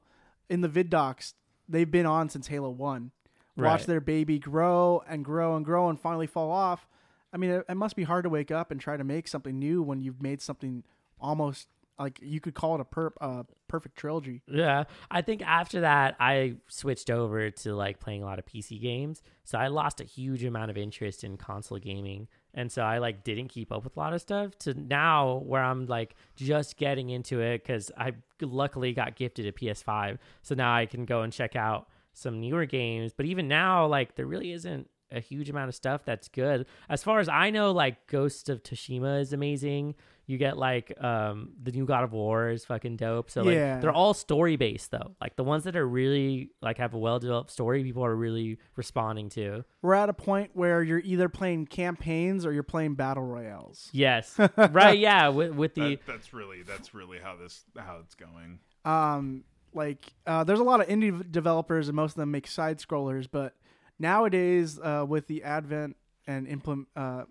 [0.49, 1.33] in the vid docs,
[1.69, 3.11] they've been on since Halo One.
[3.55, 3.87] Watch Right.
[3.87, 6.87] their baby grow and grow and grow and finally fall off.
[7.33, 9.59] I mean, it, it must be hard to wake up and try to make something
[9.59, 10.83] new when you've made something
[11.19, 11.67] almost
[11.99, 14.41] like you could call it a per, uh, perfect trilogy.
[14.47, 18.81] Yeah, I think after that I switched over to like playing a lot of PC
[18.81, 19.21] games.
[19.43, 22.29] So I lost a huge amount of interest in console gaming.
[22.53, 25.63] And so I like didn't keep up with a lot of stuff to now where
[25.63, 30.17] I'm like just getting into it cuz I luckily got gifted a PS5.
[30.41, 34.15] So now I can go and check out some newer games, but even now like
[34.15, 36.65] there really isn't a huge amount of stuff that's good.
[36.87, 39.95] As far as I know like Ghost of Tsushima is amazing.
[40.29, 43.31] You get like um the new God of War is fucking dope.
[43.31, 43.79] So like Yeah.
[43.79, 45.15] they're all story based though.
[45.19, 48.59] Like the ones that are really like have a well developed story, people are really
[48.75, 49.65] responding to.
[49.81, 53.89] We're at a point where you're either playing campaigns or you're playing battle royales.
[53.91, 54.37] Yes,
[54.71, 54.99] right.
[54.99, 58.59] Yeah, with with the That, that's really that's really how this how it's going.
[58.85, 62.79] um like uh, there's a lot of indie developers and most of them make side
[62.79, 63.53] scrollers but
[63.99, 67.23] nowadays uh, with the advent and implement uh,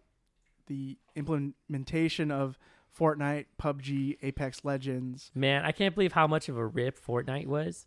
[0.67, 2.59] the implementation of
[2.99, 5.31] Fortnite, PUBG, Apex Legends.
[5.35, 7.87] man, I can't believe how much of a rip Fortnite was.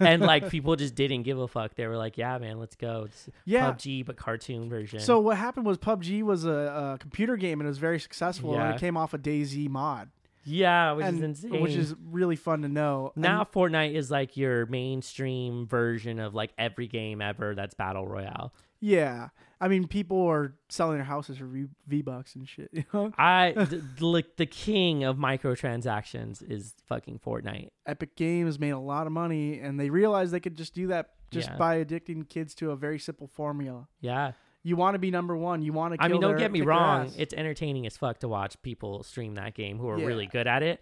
[0.00, 1.76] and like people just didn't give a fuck.
[1.76, 3.70] They were like, "Yeah, man, let's go." It's Yeah.
[3.70, 4.98] PUBG but cartoon version.
[4.98, 6.50] So what happened was PUBG was a,
[6.94, 10.10] a computer game and it was very successful and it came off a DayZ mod,
[10.44, 11.62] yeah, which and, is insane.
[11.62, 13.12] which is really fun to know.
[13.14, 18.08] And- now Fortnite is like your mainstream version of like every game ever that's battle
[18.08, 18.52] royale.
[18.80, 19.28] yeah,
[19.60, 21.46] I mean people are selling their houses for
[21.86, 22.70] V bucks and shit.
[22.72, 27.70] You know, I th- like the king of microtransactions is fucking Fortnite.
[27.86, 31.10] Epic Games made a lot of money and they realized they could just do that
[31.30, 31.56] just Yeah.
[31.56, 33.88] by addicting kids to a very simple formula.
[34.00, 34.32] Yeah.
[34.62, 35.60] You want to be number one.
[35.62, 36.02] You want to.
[36.02, 37.12] I mean, don't their, get me wrong.
[37.18, 40.06] It's entertaining as fuck to watch people stream that game who are Yeah.
[40.06, 40.80] really good at it.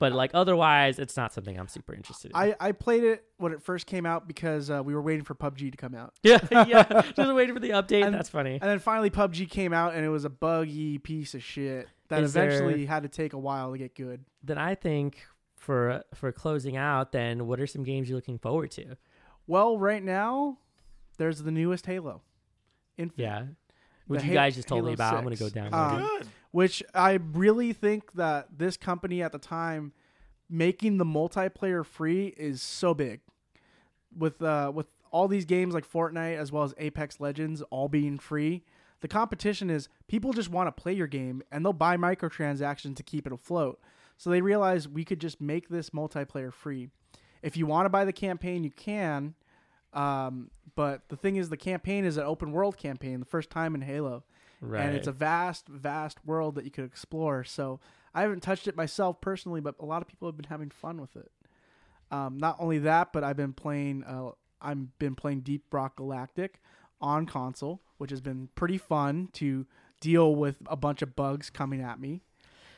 [0.00, 2.36] But like otherwise, it's not something I'm super interested in.
[2.36, 5.34] I, I played it when it first came out because uh, we were waiting for
[5.36, 6.14] PUBG to come out.
[6.24, 7.02] yeah, yeah.
[7.14, 8.04] Just waiting for the update.
[8.04, 8.52] And- That's funny.
[8.60, 12.22] And then finally PUBG came out and it was a buggy piece of shit that
[12.24, 14.24] Is there- eventually had to take a while to get good.
[14.42, 15.18] Then I think
[15.56, 18.96] for for closing out, then what are some games you're looking forward to?
[19.46, 20.58] Well, right now,
[21.18, 22.22] there's the newest Halo.
[22.96, 23.22] Infinite.
[23.22, 23.42] Yeah.
[24.10, 25.14] Which you guys just told me Halo about.
[25.14, 25.50] I'm gonna 6.
[25.50, 25.74] go down.
[25.74, 26.28] Um, Good.
[26.50, 29.92] which I really think that this company at the time
[30.48, 33.20] making the multiplayer free is so big.
[34.16, 38.18] With uh with all these games like Fortnite as well as Apex Legends all being
[38.18, 38.64] free,
[39.00, 43.02] the competition is people just want to play your game and they'll buy microtransactions to
[43.02, 43.80] keep it afloat.
[44.16, 46.90] So they realize we could just make this multiplayer free.
[47.42, 49.34] If you want to buy the campaign, you can.
[49.92, 50.50] Um,
[50.80, 53.82] but the thing is, the campaign is an open world campaign, the first time in
[53.82, 54.24] Halo
[54.62, 54.80] right.
[54.80, 57.44] and it's a vast, vast world that you could explore.
[57.44, 57.80] So
[58.14, 60.98] I haven't touched it myself personally, but a lot of people have been having fun
[60.98, 61.30] with it.
[62.10, 64.04] Um, not only that, but I've been playing.
[64.04, 66.62] Uh, I've been playing Deep Rock Galactic
[66.98, 69.66] on console, which has been pretty fun to
[70.00, 72.22] deal with a bunch of bugs coming at me.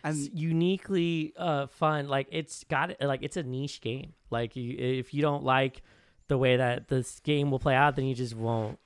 [0.03, 2.09] And it's uniquely uh, fun.
[2.09, 4.15] Like it's got like it's a niche game.
[4.29, 5.83] Like you, if you don't like
[6.33, 8.79] the way that this game will play out, then you just won't.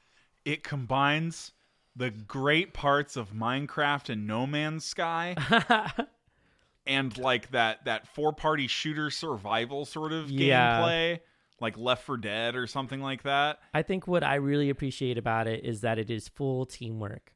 [0.45, 1.53] It combines
[1.95, 5.37] the great parts of Minecraft and No Man's Sky
[6.87, 10.81] and like that that four party shooter survival sort of Yeah.
[10.81, 11.21] gameplay,
[11.61, 13.59] like Left 4 Dead or something like that.
[13.73, 17.33] I think what I really appreciate about it is that it is full teamwork.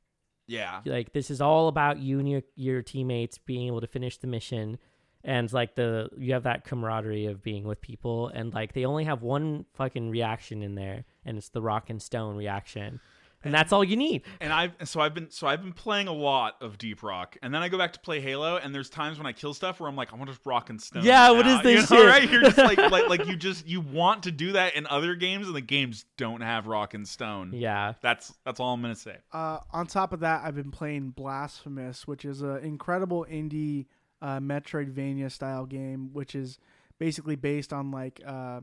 [0.47, 0.81] Yeah.
[0.85, 4.27] Like this is all about you and your, your teammates being able to finish the
[4.27, 4.79] mission,
[5.25, 9.05] and like the you have that camaraderie of being with people, and like they only
[9.05, 13.01] have one fucking reaction in there, and it's the rock and stone reaction,
[13.43, 14.23] and that's all you need.
[14.41, 17.55] And I've so I've been so I've been playing a lot of Deep Rock, and
[17.55, 19.89] then I go back to play Halo, and there's times when I kill stuff where
[19.89, 21.05] I'm like, I want to rock and stone.
[21.05, 22.11] Yeah, it what is this you know, shit?
[22.11, 22.31] Right?
[22.31, 25.47] You're just like like like you just you want to do that in other games,
[25.47, 27.53] and the games don't have rock and stone.
[27.55, 29.17] Yeah, That's that's all I'm gonna say.
[29.33, 33.87] Uh, on top of that, I've been playing Blasphemous, which is an incredible indie
[34.23, 36.59] uh, Metroidvania style game, which is
[36.99, 38.61] basically based on like uh,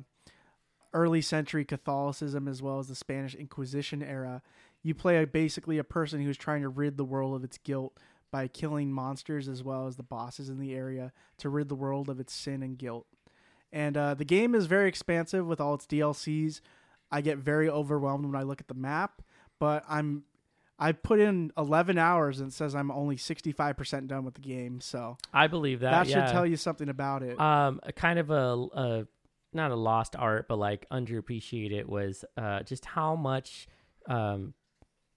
[0.94, 4.42] early century Catholicism as well as the Spanish Inquisition era.
[4.84, 7.98] You play a, basically a person who's trying to rid the world of its guilt
[8.32, 12.10] by killing monsters as well as the bosses in the area to rid the world
[12.10, 13.08] of its sin and guilt.
[13.72, 16.62] And uh, the game is very expansive with all its DLCs.
[17.12, 19.22] I get very overwhelmed when I look at the map,
[19.60, 20.24] but I'm
[20.80, 24.80] I put in 11 hours and it says I'm only 65% done with the game.
[24.80, 25.92] So I believe that.
[25.92, 26.26] that, yeah.
[26.26, 27.40] should tell you something about it.
[27.40, 29.08] um a kind of a, a
[29.54, 33.68] not a lost art but like underappreciated was uh just how much
[34.08, 34.54] um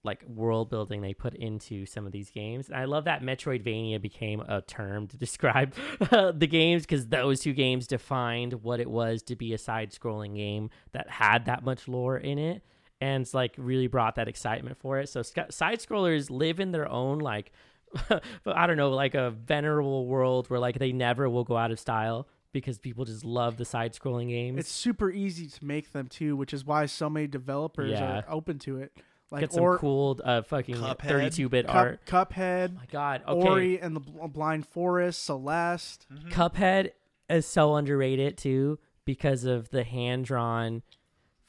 [0.03, 4.01] like world building they put into some of these games and i love that metroidvania
[4.01, 9.23] became a term to describe the games because those two games defined what it was
[9.23, 12.63] to be a side scrolling game that had that much lore in it
[13.01, 16.73] and it's like really brought that excitement for it so sc- side scrollers live in
[16.73, 17.53] their own like
[18.47, 21.81] I don't know, like a venerable world where like they never will go out of
[21.81, 24.61] style because people just love the side scrolling games.
[24.61, 28.19] it's super easy to make them too, which is why so many developers Yeah.
[28.21, 28.93] are open to it.
[29.33, 32.07] Like Get some or cool uh fucking 32 bit Cup, art.
[32.07, 33.23] Cuphead, my god.
[33.27, 33.49] Okay.
[33.49, 36.07] Ori and the Blind Forest, Celeste.
[36.29, 36.93] Cuphead
[37.29, 40.83] is so underrated too because of the hand drawn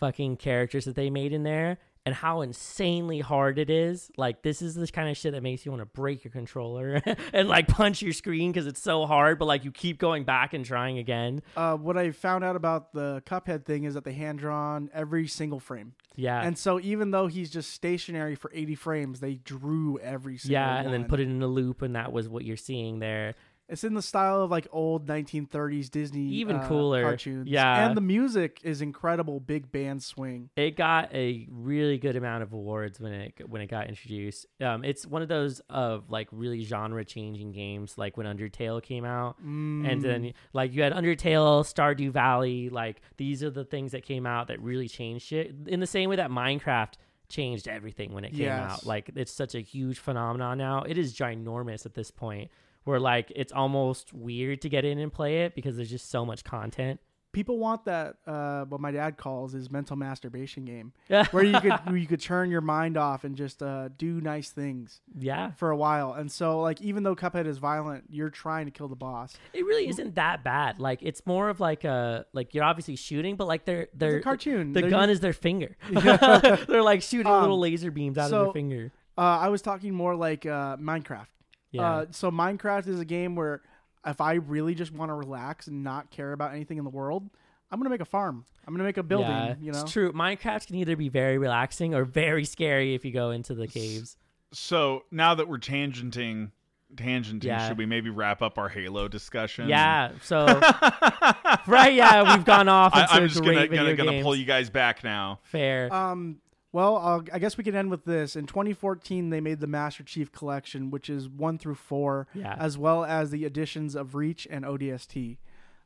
[0.01, 4.09] fucking characters that they made in there and how insanely hard it is.
[4.17, 6.99] Like this is the kind of shit that makes you want to break your controller
[7.33, 10.53] and like punch your screen because it's so hard, but like you keep going back
[10.55, 11.43] and trying again.
[11.55, 15.27] Uh, what I found out about the Cuphead thing is that they hand drawn every
[15.27, 16.41] single frame, Yeah.
[16.41, 20.79] and so even though he's just stationary for 80 frames, they drew every single yeah,
[20.81, 23.35] and then put it in a loop, and that was what you're seeing there.
[23.71, 27.01] It's in the style of like old 1930s Disney, Even uh, cooler.
[27.03, 27.47] cartoons.
[27.47, 27.85] Yeah.
[27.87, 29.39] and the music is incredible.
[29.39, 30.49] Big band swing.
[30.55, 34.45] It got a really good amount of awards when it when it got introduced.
[34.59, 39.05] Um, it's one of those of like really genre changing games, like when Undertale came
[39.05, 40.01] out, and Mm.
[40.01, 42.69] then like you had Undertale, Stardew Valley.
[42.69, 45.55] Like these are the things that came out that really changed shit.
[45.67, 46.95] In the same way that Minecraft
[47.29, 48.71] changed everything when it came Yes.
[48.71, 48.85] out.
[48.85, 50.81] Like it's such a huge phenomenon now.
[50.83, 52.51] It is ginormous at this point.
[52.83, 56.25] Where like it's almost weird to get in and play it because there's just so
[56.25, 56.99] much content.
[57.33, 61.25] people want that uh, what my dad calls his mental masturbation game, Yeah.
[61.31, 64.49] where you could where you could turn your mind off and just uh, do nice
[64.49, 65.51] things yeah.
[65.51, 66.11] for a while.
[66.13, 69.37] And so, like, even though Cuphead is violent, you're trying to kill the boss.
[69.53, 70.79] It really isn't that bad.
[70.79, 74.21] Like it's more of like a like you're obviously shooting, but like they're they're a
[74.21, 74.73] cartoon.
[74.73, 75.77] The They're gun just- is their finger.
[75.91, 78.91] they're like shooting Um, little laser beams out of their finger.
[79.17, 81.27] Uh, I was talking more like uh, Minecraft.
[81.71, 81.89] Yeah.
[81.89, 83.61] Uh, so Minecraft is a game where
[84.05, 87.29] if I really just want to relax and not care about anything in the world,
[87.71, 88.45] I'm gonna make a farm.
[88.67, 89.29] I'm gonna make a building.
[89.29, 89.81] yeah, you know.
[89.81, 90.11] it's true.
[90.11, 94.17] Minecraft can either be very relaxing or very scary if you go into the caves.
[94.53, 96.51] So now that we're tangenting,
[96.95, 97.67] tangenting, Yeah.
[97.69, 99.69] should we maybe wrap up our Halo discussion?
[99.69, 100.11] Yeah.
[100.21, 100.45] So
[101.67, 105.03] right, yeah, we've gone off I, I'm just gonna gonna, gonna pull you guys back
[105.03, 105.39] now.
[105.43, 105.93] Fair.
[105.93, 106.39] Um.
[106.73, 108.35] Well, I'll, I guess we can end with this.
[108.35, 112.55] In 2014, they made the Master Chief Collection, which is one through four, Yeah.
[112.57, 115.37] as well as the additions of Reach and ODST.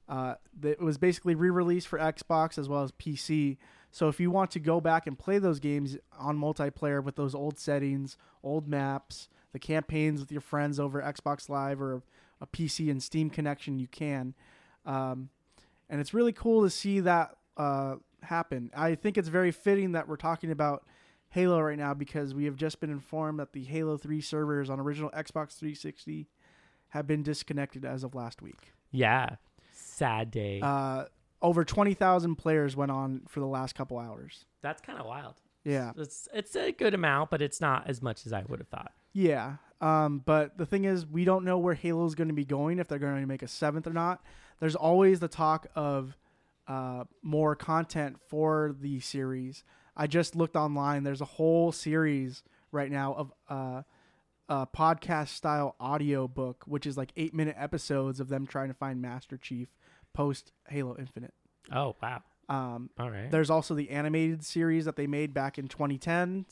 [0.08, 3.58] Uh, it was basically re-released for Xbox as well as PC.
[3.92, 7.34] So if you want to go back and play those games on multiplayer with those
[7.34, 12.04] old settings, old maps, the campaigns with your friends over Xbox Live or
[12.40, 14.36] a PC and Steam connection, you can.
[14.86, 15.30] Um,
[15.90, 17.96] and it's really cool to see that uh,
[18.26, 18.72] happen.
[18.76, 20.86] I think it's very fitting that we're talking about
[21.30, 24.80] Halo right now because we have just been informed that the Halo 3 servers on
[24.80, 26.28] original Xbox 360
[26.90, 28.74] have been disconnected as of last week.
[28.92, 29.36] yeah.
[29.78, 30.62] Sad day.
[30.62, 31.06] Uh,
[31.42, 34.46] over 20,000 players went on for the last couple hours.
[34.62, 35.36] That's kind of wild.
[35.64, 35.92] Yeah.
[35.98, 38.94] It's it's a good amount, but it's not as much as I would have thought.
[39.14, 39.56] Yeah.
[39.82, 42.88] Um, but the thing is, we don't know where Halo's going to be going, if
[42.88, 44.24] they're going to make a seventh or not.
[44.60, 46.16] There's always the talk of
[46.68, 49.64] uh, more content for the series.
[49.96, 51.04] I just looked online.
[51.04, 53.82] There's a whole series right now of uh,
[54.50, 58.74] a podcast style audio book, which is like eight minute episodes of them trying to
[58.74, 59.70] find Master Chief
[60.14, 61.34] post Halo Infinite.
[61.72, 62.22] Oh wow.
[62.48, 63.32] Um, All right.
[63.32, 66.46] there's also the animated series that they made back in 2010.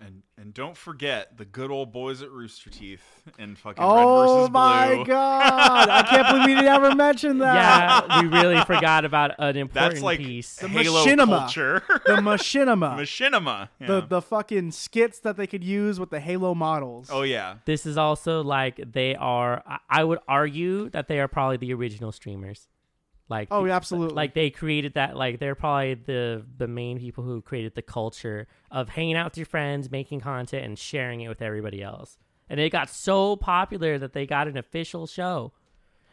[0.00, 3.02] And and don't forget the good old boys at Rooster Teeth
[3.36, 5.04] and fucking Oh Red versus my Blue.
[5.06, 5.88] god!
[5.88, 8.06] I can't believe we didn't ever mention that.
[8.08, 10.54] yeah, we really forgot about an important That's like piece.
[10.54, 11.38] The Halo machinima.
[11.40, 11.82] culture.
[12.06, 13.68] The machinima, Machinima.
[13.80, 13.86] Yeah.
[13.88, 17.08] the the fucking skits that they could use with the Halo models.
[17.12, 17.56] oh yeah.
[17.64, 19.64] This is also like they are.
[19.66, 22.68] I- I would argue that they are probably the original streamers.
[23.28, 24.14] Like Oh, yeah, absolutely.
[24.14, 25.16] Like they created that.
[25.16, 29.36] Like they're probably the the main people who created the culture of hanging out with
[29.36, 32.16] your friends, making content, and sharing it with everybody else.
[32.48, 35.52] And it got so popular that they got an official show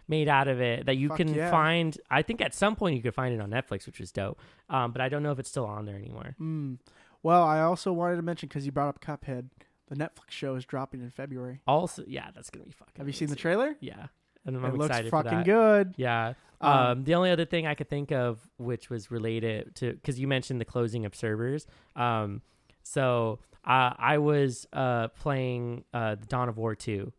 [0.08, 1.50] made out of it that you Fuck can yeah.
[1.50, 1.98] find.
[2.12, 4.40] I think at some point you could find it on Netflix, which is dope.
[4.70, 6.36] Um, but I don't know if it's still on there anymore.
[6.40, 6.80] Mm.
[7.24, 9.50] Well, I also wanted to mention because you brought up Cuphead,
[9.88, 11.62] the Netflix show is dropping in February.
[11.68, 12.94] Also, yeah, that's gonna be fucking.
[12.98, 13.76] Have you seen the trailer?
[13.80, 14.08] Yeah,
[14.46, 15.94] and I'm it looks excited fucking good.
[15.98, 16.34] Yeah.
[16.62, 20.20] Um, Um, the only other thing I could think of, which was related to, because
[20.20, 21.68] you mentioned the closing of servers.
[21.96, 22.42] Um,
[22.82, 27.12] so uh, I was uh, playing uh, Dawn of War 2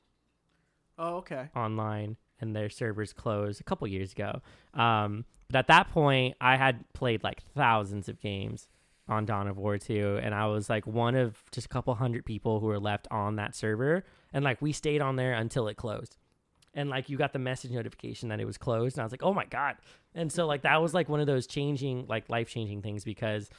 [0.99, 1.49] Oh, okay.
[1.55, 4.41] online, and their servers closed a couple years ago.
[4.73, 8.69] Um, but at that point, I had played like thousands of games
[9.09, 12.25] on Dawn of War 2, and I was like one of just a couple hundred
[12.25, 15.77] people who were left on that server, and like we stayed on there until it
[15.77, 16.17] closed.
[16.77, 19.23] And like you got the message notification that it was closed, and I was like,
[19.25, 19.77] "Oh my god!"
[20.15, 23.51] And so like that was like one of those changing, like life changing things because,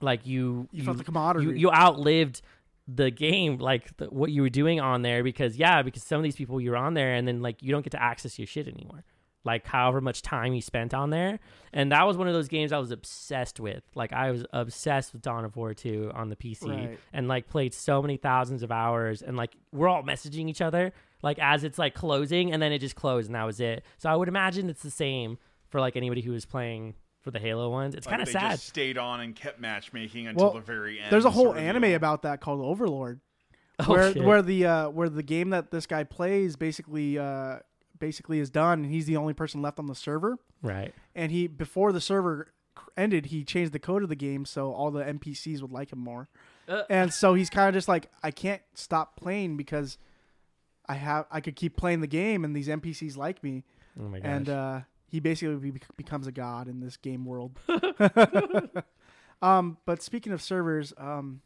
[0.00, 1.46] like you You, felt the commodity.
[1.46, 2.40] you, you outlived
[2.88, 6.22] the game like the, what you were doing on there because yeah because some of
[6.22, 8.68] these people you're on there and then like you don't get to access your shit
[8.68, 9.02] anymore
[9.46, 11.38] like however much time he spent on there
[11.72, 15.12] and that was one of those games i was obsessed with like i was obsessed
[15.14, 16.98] with dawn of war 2 on the pc Right.
[17.14, 20.92] and like played so many thousands of hours and like we're all messaging each other
[21.22, 24.10] like as it's like closing and then it just closed and that was it so
[24.10, 25.38] i would imagine it's the same
[25.70, 28.50] for like anybody who was playing for the halo ones it's Like, kind of sad
[28.52, 31.10] Just stayed on and kept matchmaking until Well, the very end.
[31.10, 31.94] There's a whole anime deal.
[31.96, 33.20] about that called Overlord,
[33.80, 34.22] Oh, where shit.
[34.24, 37.58] where the uh, where the game that this guy plays basically uh,
[37.98, 40.38] basically is done, and he's the only person left on the server.
[40.62, 42.52] right And he before the server
[42.96, 45.98] ended, he changed the code of the game so all the NPCs would like him
[45.98, 46.28] more.
[46.68, 46.82] Uh.
[46.90, 49.98] and so he's kind of just like, I can't stop playing because
[50.88, 53.64] I have I could keep playing the game, and these NPCs like me.
[53.98, 57.58] oh my gosh and uh, he basically becomes a god in this game world.
[59.42, 61.40] um, but speaking of servers, um,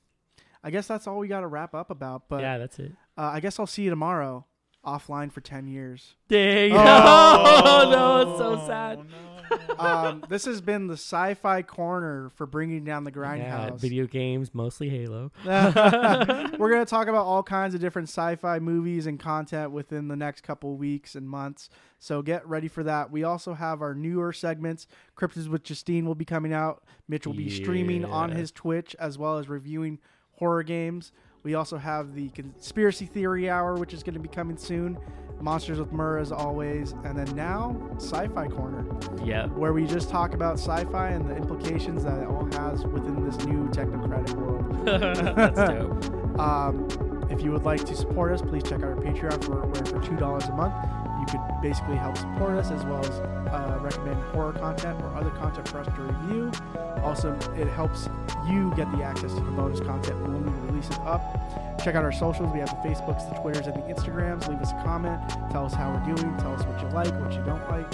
[0.63, 2.29] I guess that's all we got to wrap up about.
[2.29, 4.47] But yeah that's it uh, I guess I'll see you tomorrow
[4.85, 6.15] offline for ten years.
[6.29, 6.71] Dang.
[6.73, 7.89] you Oh.
[7.91, 8.99] no, it's so sad.
[8.99, 9.05] no.
[9.81, 13.81] um, this has been the sci-fi corner for bringing down the Yeah, grindhouse.
[13.81, 15.33] video games, mostly Halo.
[15.45, 20.15] We're going to talk about all kinds of different sci-fi movies and content within the
[20.15, 21.69] next couple weeks and months.
[21.99, 23.11] So get ready for that.
[23.11, 24.87] We also have our newer segments.
[25.17, 26.85] Cryptids with Justine will be coming out.
[27.09, 29.99] Mitch will be streaming on his Twitch as well as reviewing
[30.35, 31.11] horror games.
[31.43, 34.99] We also have the conspiracy theory hour, which is going to be coming soon.
[35.41, 38.85] Monsters with Murr as always, and then now sci-fi corner
[39.25, 39.53] Yep.
[39.53, 43.39] where we just talk about sci-fi and the implications that it all has within this
[43.47, 44.85] new technocratic world.
[45.37, 46.17] That's dope.
[46.41, 46.89] Um,
[47.31, 50.01] if you would like to support us, please check out our Patreon for where for
[50.07, 50.73] two dollars a month.
[51.21, 55.31] You could basically help support us as well as uh, recommend horror content or other
[55.31, 56.51] content for us to review.
[57.03, 58.09] Also, it helps
[58.49, 61.21] you get the access to the bonus content when we release it up.
[61.83, 62.53] Check out our socials.
[62.53, 64.49] We have the Facebooks, the Twitters, and the Instagrams.
[64.49, 65.21] Leave us a comment.
[65.51, 66.37] Tell us how we're doing.
[66.39, 67.91] Tell us what you like, what you don't like.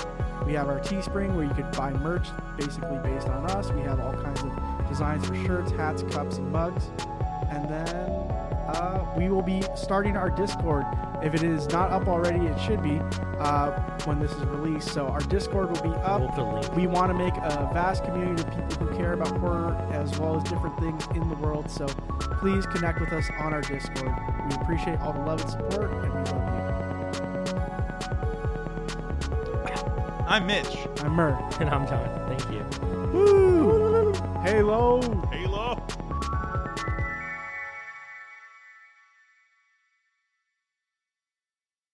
[0.47, 3.71] We have our Teespring where you could buy merch basically based on us.
[3.71, 6.91] We have all kinds of designs for shirts, hats, cups, and mugs.
[7.51, 8.26] And then
[8.77, 10.85] uh, we will be starting our Discord.
[11.23, 13.01] If it is not up already, it should be
[13.39, 13.71] uh,
[14.05, 14.93] when this is released.
[14.93, 16.21] So our Discord will be up.
[16.21, 16.69] Hopefully.
[16.77, 20.37] We want to make a vast community of people who care about horror as well
[20.37, 21.71] as different things in the world.
[21.71, 21.87] So
[22.39, 24.15] please connect with us on our Discord.
[24.49, 26.57] We appreciate all the love and support, and we love you.
[30.29, 30.77] I'm Mitch.
[31.01, 31.39] I'm Murr.
[31.61, 32.37] And I'm Jonathan.
[32.37, 32.65] Thank you.
[33.13, 34.13] Woo!
[34.43, 35.01] Halo!
[35.31, 35.81] Halo.